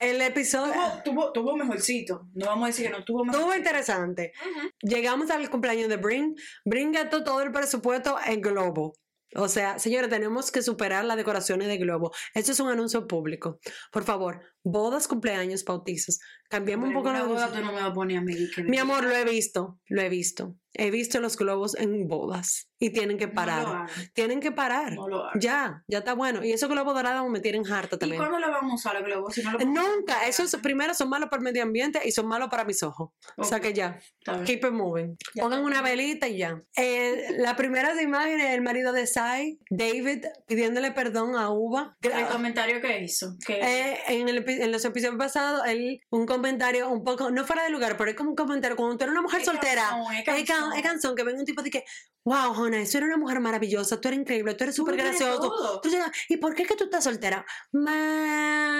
[0.00, 2.28] El episodio tuvo, tuvo, tuvo mejorcito.
[2.34, 3.40] No vamos a decir que no tuvo mejor.
[3.40, 4.32] estuvo interesante.
[4.80, 6.34] Llegamos al cumpleaños de Brin.
[6.64, 8.94] Brin gastó todo el presupuesto en Globo.
[9.34, 12.12] O sea, señores, tenemos que superar las decoraciones de Globo.
[12.34, 13.58] Esto es un anuncio público.
[13.92, 14.40] Por favor,
[14.70, 16.18] bodas, cumpleaños, bautizos.
[16.48, 17.52] Cambiemos un poco la boda.
[17.52, 17.80] Tú no me
[18.16, 18.34] a mí.
[18.54, 20.56] que- Mi amor, lo he visto, lo he visto.
[20.74, 23.66] He visto los globos en bodas y tienen que No parar.
[23.66, 24.92] hagas, tienen que parar.
[24.92, 25.06] No.
[25.40, 26.44] Ya, ya está bueno.
[26.44, 28.20] Y esos globos dorados me tienen harta ¿Y también.
[28.20, 29.34] cuándo lo vamos a usar los globos?
[29.34, 30.26] Si no lo Nunca.
[30.28, 33.10] Esos primero son malos para el medio ambiente y son malos para mis ojos.
[33.36, 33.98] O sea que ya.
[34.44, 35.16] Keep it moving.
[35.34, 36.62] Ya Pongan una velita y ya.
[36.76, 41.96] Eh, la primera de imágenes, el marido de Sai, David, pidiéndole perdón a Uva.
[42.02, 43.36] El comentario que hizo.
[43.48, 47.70] Eh, en, el en los episodios pasados, él, un comentario un poco, no fuera de
[47.70, 50.18] lugar, pero es como un comentario, cuando tú eres una mujer Es soltera, canzón, es
[50.20, 51.84] es, can- es canción, que venga un tipo de que,
[52.24, 55.80] wow, Jona, tú eres una mujer maravillosa, tú eres increíble, tú eres súper gracioso.
[55.82, 55.88] Tú
[56.28, 57.44] ¿Y por qué que tú estás soltera?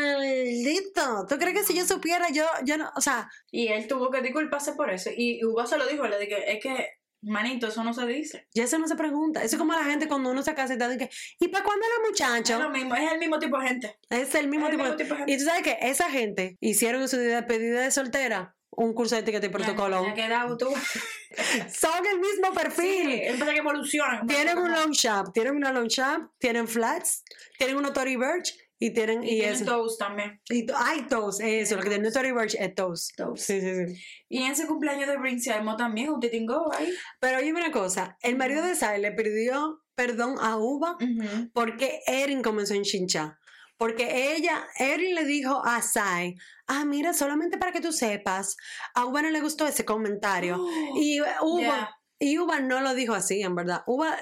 [0.09, 1.27] Maldito.
[1.29, 4.21] ¿Tú crees que si yo supiera, yo, yo no, o sea, Y él tuvo que
[4.23, 5.11] disculparse por eso.
[5.17, 6.89] Y Uva se lo dijo, le dije, es que,
[7.23, 8.47] manito, eso no se dice.
[8.55, 9.43] ya eso no se pregunta.
[9.43, 11.11] Eso es como la gente cuando uno se casa y de que,
[11.41, 12.59] ¿y para cuándo la Es muchacha?
[12.59, 13.99] lo mismo, es el mismo tipo de gente.
[14.11, 14.85] Es el mismo Es el tipo.
[14.85, 15.33] mismo de- tipo de gente.
[15.33, 19.23] Y tú sabes que esa gente hicieron en su despedida de soltera un curso de
[19.23, 20.07] etiqueta y protocolo.
[20.07, 20.69] Ya quedado tú.
[21.73, 23.11] Son el mismo perfil.
[23.11, 24.27] Sí, es que evolucionan.
[24.27, 27.25] Tienen un long shop, tienen una long shop, tienen flats,
[27.59, 29.65] tienen unos Tory Burch y tienen Y y, tienen eso.
[29.65, 30.41] toast también.
[30.49, 33.11] Y to- hay toast, eso, lo que tiene Tory Burch es toast.
[33.17, 33.43] Toast.
[33.45, 34.03] Sí, sí, sí.
[34.29, 36.93] Y en ese cumpleaños de Brin se armó también un titingo ahí.
[37.21, 41.51] Pero oye una cosa, el marido de Sai le pidió perdón a Uva Ujú.
[41.53, 43.39] porque Erin comenzó en chincha.
[43.77, 46.35] Porque ella, Erin le dijo a Sai,
[46.67, 48.57] ah, mira, solamente para que tú sepas,
[48.95, 50.57] a Uva no le gustó ese comentario.
[50.61, 50.69] Oh,
[51.01, 51.91] Y Uva, ya.
[52.19, 53.83] y Uva no lo dijo así, en verdad.
[53.87, 54.17] Uva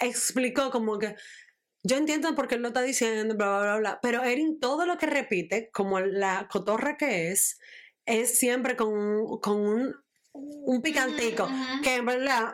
[0.00, 1.14] explicó como que,
[1.82, 3.98] yo entiendo por qué él lo está diciendo, bla, bla, bla, bla.
[4.02, 7.58] Pero Erin todo lo que repite, como la cotorra que es,
[8.06, 9.94] es siempre con, un- con un,
[10.32, 11.48] un picantico.
[11.82, 12.52] Que en verdad,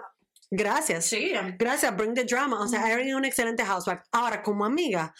[0.50, 1.06] gracias.
[1.06, 2.60] Sí, Gracias, bring the drama.
[2.60, 4.02] O sea, Erin es una excelente housewife.
[4.12, 5.14] Ahora, como amiga,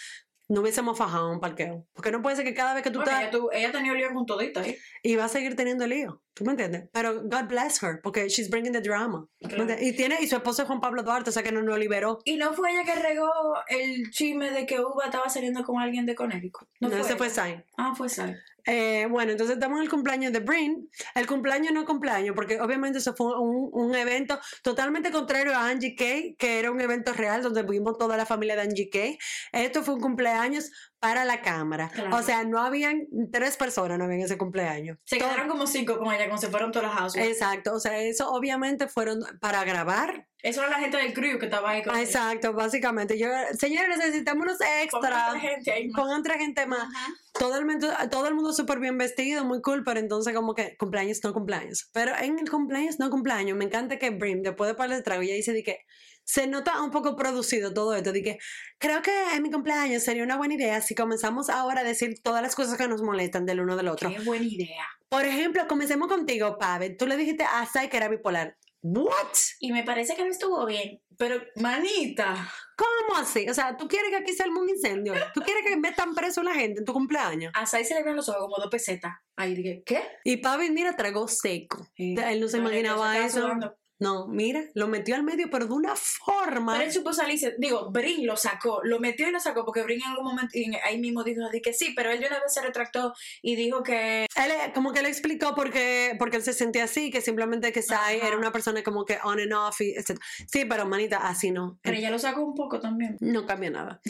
[0.49, 1.87] no hubiésemos fajado un parqueo.
[1.93, 3.35] Porque no puede ser que cada vez que tú Bueno, estás...
[3.35, 4.77] ella, ella tenía lío con todita ahí.
[5.03, 6.23] Y va a seguir teniendo lío.
[6.35, 6.89] ¿Tú me entiendes?
[6.93, 9.27] Pero God bless her, porque she's bringing the drama.
[9.41, 12.19] Y, tiene, y su esposo es Juan Pablo Duarte, o sea que no lo liberó.
[12.25, 13.31] Y no fue ella que regó
[13.69, 16.69] el chisme de que Uva estaba saliendo con alguien de Connecticut.
[16.81, 17.17] No, ese ella?
[17.17, 17.65] fue Sign.
[17.77, 18.37] Ah, fue Sai.
[18.67, 20.91] Eh, bueno, entonces estamos en el cumpleaños de Brin.
[21.15, 25.95] El cumpleaños no cumpleaños, porque obviamente eso fue un, un evento totalmente contrario a Angie
[25.95, 29.19] Kay, que era un evento real donde vimos toda la familia de Angie Kay.
[29.53, 31.91] Esto fue un cumpleaños para la cámara.
[31.95, 32.17] Claro.
[32.17, 34.99] O sea, no habían tres personas, no habían ese cumpleaños.
[35.05, 37.33] Se Todo- quedaron como cinco con ella, como se fueron todas las housewives.
[37.37, 40.27] Exacto, o sea, eso obviamente fueron para grabar.
[40.47, 42.01] Eso era la gente del crew que estaba ahí con Ah.
[42.03, 43.19] Exacto, básicamente.
[43.19, 43.27] Yo,
[43.59, 45.29] señores, necesitamos unos Pongan extras.
[45.31, 46.01] otra gente ahí más.
[46.01, 46.83] Pongan otra gente más.
[46.83, 47.07] Ajá.
[47.37, 50.77] Todo el mundo, todo el mundo súper bien vestido, muy cool, pero entonces como que
[50.77, 51.91] cumpleaños no cumpleaños.
[51.93, 55.23] Pero en el cumpleaños no cumpleaños, me encanta que Brim, después de par de trago,
[55.23, 55.81] ella dice de que
[56.23, 58.39] se nota un poco producido todo esto, de que
[58.79, 62.41] creo que en mi cumpleaños sería una buena idea si comenzamos ahora a decir todas
[62.43, 64.11] las cosas que nos molestan del uno del otro.
[64.11, 64.87] Qué buena idea.
[65.09, 66.91] Por ejemplo, comencemos contigo, Pave.
[66.91, 68.57] Tú le dijiste a Sai que era bipolar.
[68.89, 69.35] ¿What?
[69.59, 71.01] Y me parece que no estuvo bien.
[71.19, 72.49] Pero, manita.
[72.77, 73.49] ¿Cómo así?
[73.49, 75.15] O sea, ¿tú quieres que aquí arme un incendio?
[75.35, 77.53] ¿Tú quieres que metan preso a la gente en tu cumpleaños?
[77.57, 79.15] A Sai se le ven los ojos como dos pesetas.
[79.35, 80.03] Ahí dije, ¿qué?
[80.25, 81.85] Y Pavi, mira, tragó seco.
[81.97, 82.15] Sí.
[82.17, 83.41] Él no se imaginaba eso.
[83.41, 83.77] sudando.
[83.99, 86.75] No, mira, lo metió al medio, pero de una forma.
[86.75, 90.03] Pero él supo salirse, digo, Brin lo sacó, lo metió y lo sacó, porque Brin
[90.03, 92.53] en algún momento, y ahí mismo dijo así que sí, pero él de una vez
[92.53, 96.43] se retractó y dijo que Él eh, como que le explicó por qué, porque él
[96.43, 99.81] se sentía así, que simplemente que Sai era una persona como que on and off,
[99.81, 100.19] y etc.
[100.47, 101.79] Sí, pero manita, así no.
[101.83, 103.17] pero ella lo sacó un poco también.
[103.21, 104.01] No cambia nada.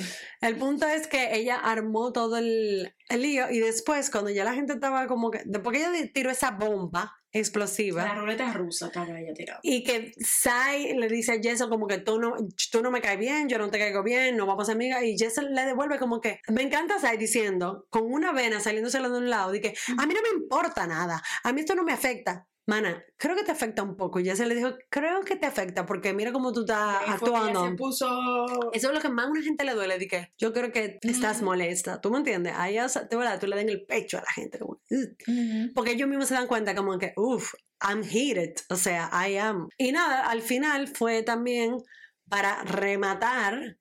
[0.40, 4.54] El punto es que ella armó todo el, el lío y después, cuando ya la
[4.54, 8.04] gente estaba como que, después que ella tiró esa bomba explosiva.
[8.04, 9.60] La ruleta rusa estaba ella tirada.
[9.62, 12.34] Y que Sai le dice a Jessel como que tú no,
[12.70, 15.02] tú no me caes bien, yo no te caigo bien, no vamos a ser amigas.
[15.04, 19.18] Y Jessel le devuelve como que, me encanta Sai diciendo, con una vena saliéndosela de
[19.18, 21.92] un lado, de que a mí no me importa nada, a mí esto no me
[21.92, 22.46] afecta.
[22.66, 24.18] Mana, creo que te afecta un poco.
[24.18, 27.68] Y Jessel le dijo, creo que te afecta porque mira cómo tú estás ella actuando.
[27.68, 28.70] se puso...
[28.72, 30.98] Eso es lo que más a una gente le duele, de que yo creo que
[31.02, 31.46] estás Ujú.
[31.46, 32.00] molesta.
[32.00, 32.54] ¿Tú me entiendes?
[32.56, 34.58] A ellas, de verdad, tú le den el pecho a la gente.
[34.58, 34.80] Como.
[34.90, 35.72] Ujú.
[35.74, 39.68] porque ellos mismos se dan cuenta como que, uff, I'm heated, o sea, I am.
[39.78, 41.76] Y nada, al final fue también
[42.28, 43.76] para rematar.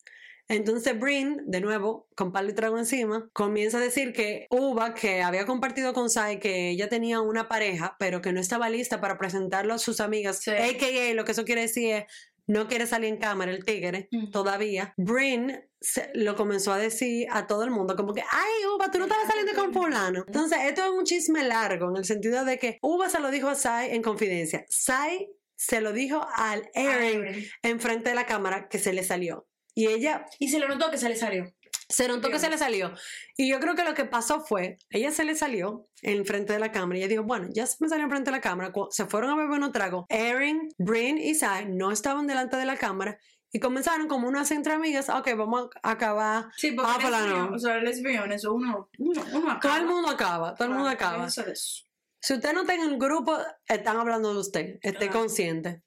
[0.47, 5.21] Entonces Brin, de nuevo, con palo y trago encima, comienza a decir que Uva, que
[5.23, 9.17] había compartido con Sai que ella tenía una pareja, pero que no estaba lista para
[9.17, 10.51] presentarlo a sus amigas, Sí.
[10.51, 11.13] a.k.a.
[11.15, 12.03] lo que eso quiere decir es,
[12.47, 14.29] no quiere salir en cámara el tigre, Ujú.
[14.29, 14.93] todavía.
[14.97, 18.99] Brin se- lo comenzó a decir a todo el mundo, como que, ay, Uva, tú
[18.99, 20.23] no estabas saliendo con fulano.
[20.27, 23.47] Entonces, esto es un chisme largo, en el sentido de que Uva se lo dijo
[23.49, 24.63] a Sai en confidencia.
[24.69, 27.25] Sai se lo dijo al Aaron.
[27.63, 29.47] enfrente de la cámara que se le salió.
[29.75, 31.53] Y ella Y se le notó que se le salió.
[31.89, 32.93] se notó que se le salió.
[33.37, 36.71] Y yo creo que lo que pasó fue, ella se le salió enfrente de la
[36.71, 38.73] cámara y ella dijo, bueno, ya se me salió enfrente de la cámara.
[38.89, 40.05] Se fueron a beber unos tragos.
[40.09, 43.19] Erin, Brin y Sai no estaban delante de la cámara
[43.51, 46.45] y comenzaron como unas entre amigas, ok, vamos a acabar.
[46.57, 49.59] Sí, porque Ah, lesbianas, o sea, lesbianas, uno, uno, uno acaba.
[49.59, 51.27] Todo el mundo acaba, todo el mundo Ah, acaba.
[51.27, 51.85] eso es.
[52.19, 55.19] Si usted no está en el grupo, están hablando de usted, esté Claro.
[55.19, 55.83] consciente.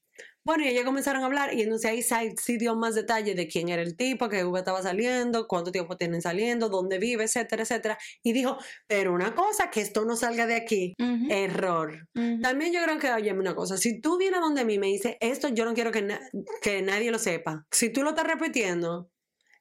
[0.49, 3.47] Bueno, y ellos comenzaron a hablar y entonces ahí Sai sí dio más detalles de
[3.49, 7.65] quién era el tipo, que Uva estaba saliendo, cuánto tiempo tienen saliendo, dónde vive, etcétera,
[7.65, 7.99] etcétera.
[8.23, 10.95] Y dijo, pero una cosa, que esto no salga de aquí.
[10.99, 12.09] Ujú, Error.
[12.15, 12.41] ujú.
[12.41, 15.17] También yo creo que, oye, una cosa, si tú vienes donde mí y me dices,
[15.21, 16.21] esto yo no quiero que, na-
[16.63, 19.11] que nadie lo sepa, si tú lo estás repitiendo,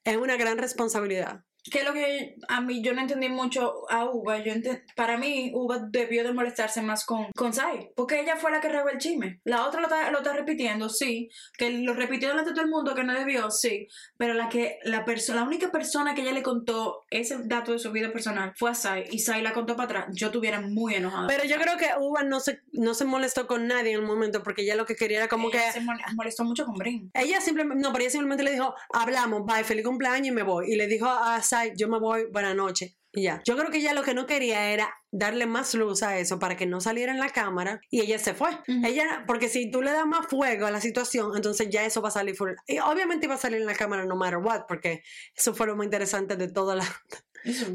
[0.05, 1.43] es una gran responsabilidad.
[1.71, 4.37] Que es lo que a mí yo no entendí mucho a Uva.
[4.39, 7.89] Yo enten- para mí, Uva debió de molestarse más con, con Sai.
[7.95, 9.39] Porque ella fue la que regó el chisme.
[9.43, 11.29] La otra lo está, lo está repitiendo, sí.
[11.57, 13.87] Que lo repitió delante de todo el mundo que no debió, sí.
[14.17, 17.79] Pero la que la persona, la única persona que ella le contó ese dato de
[17.79, 19.05] su vida personal fue a Sai.
[19.11, 20.15] Y Sai la contó para atrás.
[20.15, 21.27] Yo estuviera muy enojada.
[21.27, 24.43] Pero yo creo que Uva no se, no se molestó con nadie en el momento
[24.43, 25.71] porque ella lo que quería era como Ella que...
[25.73, 27.11] se mol- molestó mucho con Brin.
[27.13, 30.71] Ella simplemente, no, pero ella simplemente le dijo, hablamos, bye, feliz cumpleaños y me voy.
[30.71, 32.97] Y le dijo a Sai, yo me voy, buenas noches.
[33.13, 33.41] Y ya.
[33.45, 36.55] Yo creo que ella lo que no quería era darle más luz a eso para
[36.57, 38.49] que no saliera en la cámara y ella se fue.
[38.67, 42.09] Ella, porque si tú le das más fuego a la situación, entonces ya eso va
[42.09, 42.51] a salir full.
[42.67, 45.01] Y obviamente iba a salir en la cámara no matter what, porque
[45.35, 46.85] eso fue lo más interesante de toda la,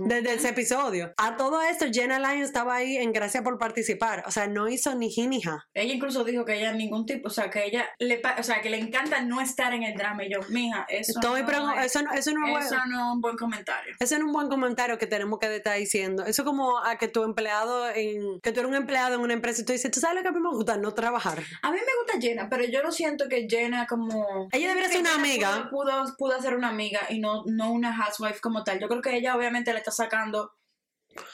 [0.07, 1.13] desde ese episodio.
[1.17, 4.25] A todo esto, Jenna Lyons estaba ahí en gracia por participar.
[4.27, 5.67] O sea, no hizo ni ji ni ja.
[5.75, 8.71] Ella incluso dijo que ella ningún tipo, o sea, que ella le, o sea, que
[8.71, 10.25] le encanta no estar en el drama.
[10.25, 12.67] Y yo, mija, eso Estoy no, es, eso, no- eso no es bueno.
[12.67, 13.95] eso no es un buen comentario.
[13.99, 16.25] Ese es un buen comentario que tenemos que estar diciendo.
[16.25, 19.63] Eso como a que tu empleado en que tú eres un empleado en una empresa
[19.63, 21.39] y tú dices, tú sabes lo que a mí me gusta, no trabajar.
[21.63, 24.49] A mí me gusta Jenna, pero yo no siento que Jenna como...
[24.53, 25.69] Ella debería ser una amiga.
[25.71, 28.79] Pudo, pudo, pudo ser una amiga y no, no una housewife como tal.
[28.81, 30.53] Yo creo que ella obviamente le está sacando...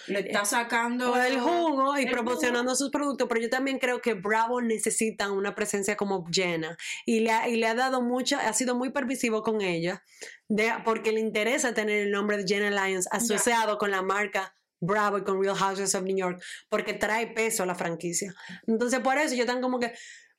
[0.09, 1.13] Le está sacando...
[1.13, 5.31] O el jugo y el promocionando sus productos, pero yo también creo que Bravo necesita
[5.31, 6.77] una presencia como Jenna
[7.07, 10.03] y le ha, y le ha dado mucho, ha sido muy permisivo con ella,
[10.49, 15.19] de, porque le interesa tener el nombre de Jenna Lyons asociado con la marca Bravo
[15.19, 18.35] y con Real Houses of New York, porque trae peso a la franquicia.
[18.67, 19.93] Entonces, por eso yo tan como que,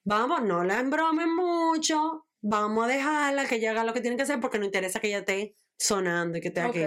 [0.03, 4.23] vamos, no la embromen mucho, vamos a dejarla que ella haga lo que tiene que
[4.23, 6.81] hacer, porque no interesa que ella esté sonando y que esté aquí.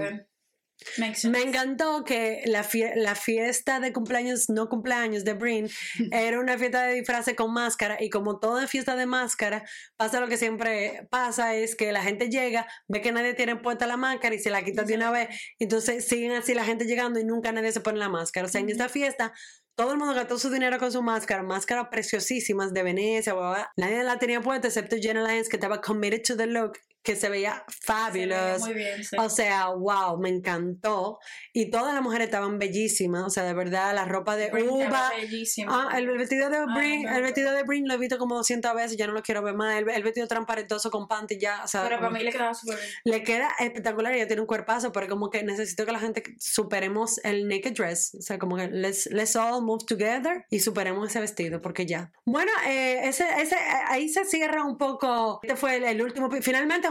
[1.30, 5.68] Me encantó que la, fie- la fiesta de cumpleaños, no cumpleaños de Brin,
[6.12, 9.64] era una fiesta de disfraces con máscara y como toda fiesta de máscara,
[9.96, 13.86] pasa lo que siempre pasa, es que la gente llega, ve que nadie tiene puesta
[13.86, 15.28] la máscara y se la quita de una vez,
[15.58, 18.46] entonces siguen así la gente llegando y nunca nadie se pone la máscara.
[18.46, 19.32] O sea, en esta fiesta...
[19.74, 23.50] Todo el mundo gastó su dinero con su máscara, máscaras preciosísimas de Venecia, bla, bla,
[23.54, 23.72] bla.
[23.78, 27.28] Nadie la tenía puesta excepto Jenna Lyons que estaba committed to the look, que se
[27.28, 28.60] veía Se veía fabulous.
[28.60, 29.16] Muy bien, sí.
[29.18, 31.18] O sea, wow, me encantó.
[31.52, 33.24] Y todas las mujeres estaban bellísimas.
[33.24, 35.10] O sea, de verdad, la ropa de Brin uva.
[35.16, 35.88] bellísima.
[35.90, 38.96] Ah, el vestido de Brin, el vestido de Brin lo he visto como 200 veces,
[38.96, 39.76] ya no lo quiero ver más.
[39.76, 42.76] El, el vestido transparentoso con panty ya, o sea, Pero para mí le quedaba súper
[42.78, 42.88] bien.
[43.04, 44.12] le queda espectacular.
[44.14, 48.14] Ella tiene un cuerpazo, pero como que necesito que la gente superemos el naked dress.
[48.18, 52.12] O sea, como que let's, let's all move together y superemos ese vestido, porque ya.
[52.24, 53.56] Bueno, eh, ese, ese,
[53.88, 55.40] ahí se cierra un poco.
[55.42, 56.28] Este fue el, el último.
[56.28, 56.42] epi-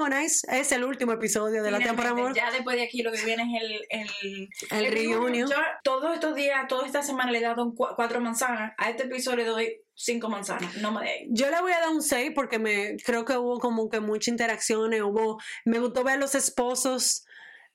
[0.05, 2.51] Finalmente, es el último episodio de la temporada Finalmente, amor.
[2.51, 5.49] Ya después de aquí lo que viene es el, el, El reunion.
[5.49, 8.73] Yo todos estos días, toda esta semana le he dado cuatro manzanas.
[8.77, 10.75] A este episodio le doy cinco manzanas.
[10.77, 13.59] No me de Yo le voy a dar un 6 porque me creo que hubo
[13.59, 17.25] como que muchas interacciones, hubo me gustó ver a los esposos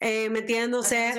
[0.01, 1.13] eh, metiéndose,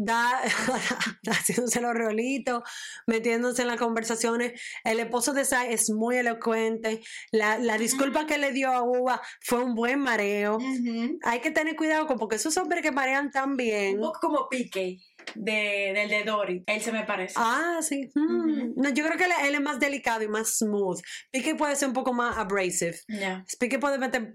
[0.00, 0.40] da,
[1.30, 2.62] haciéndose los rolitos,
[3.06, 4.60] metiéndose en las conversaciones.
[4.84, 7.00] El esposo de Sai es muy elocuente.
[7.30, 10.58] La, la disculpa que le dio a Uva fue un buen mareo.
[11.22, 13.96] Hay que tener cuidado con porque esos hombres que marean tan bien.
[13.96, 14.98] Un poco como Pique
[15.34, 16.64] de, del de Dory.
[16.66, 17.34] Él se me parece.
[17.36, 18.10] Ah, sí.
[18.14, 18.20] Mm.
[18.22, 18.74] Ujú.
[18.76, 21.00] No, yo creo que él, él es más delicado y más smooth.
[21.30, 22.98] Pique puede ser un poco más abrasive.
[23.08, 23.44] Ya.
[23.58, 24.32] Pique puede meter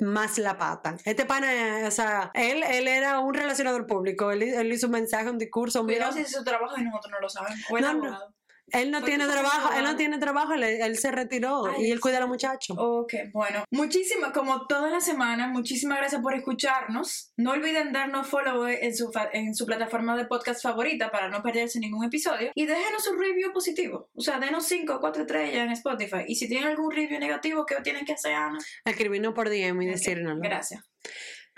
[0.00, 0.96] más la pata.
[1.04, 4.30] Este pana, o sea, él, él era un relacionador público.
[4.30, 5.82] Él, él hizo un mensaje, un discurso.
[5.84, 7.60] Mira, Cuidado si es su trabajo y nosotros no lo sabemos.
[7.70, 8.37] No, no.
[8.72, 12.00] Él no tiene trabajo, él no tiene trabajo, él, él se retiró Ay, y él
[12.00, 12.76] cuida a los muchachos.
[12.78, 13.64] Ok, bueno.
[13.70, 17.32] Muchísimas, como todas las semanas, muchísimas gracias por escucharnos.
[17.36, 21.78] No olviden darnos follow en su, en su plataforma de podcast favorita para no perderse
[21.80, 22.50] ningún episodio.
[22.54, 24.10] Y déjenos un review positivo.
[24.14, 26.24] O sea, denos 5 o 4 estrellas en Spotify.
[26.26, 28.58] Y si tienen algún review negativo, ¿qué tienen que hacer, Ana?
[28.84, 30.38] Escribirnos por DM y Ok, decirnos.
[30.40, 30.84] Gracias.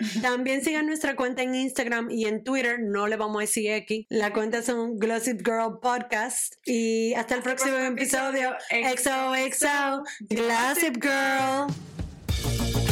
[0.21, 4.05] También sigan nuestra cuenta en Instagram y en Twitter, no le vamos a decir X.
[4.09, 6.55] La cuenta es un Glossip Girl Podcast.
[6.65, 8.55] Y hasta el próximo episodio.
[8.69, 12.90] XOXO, Gossip Girl.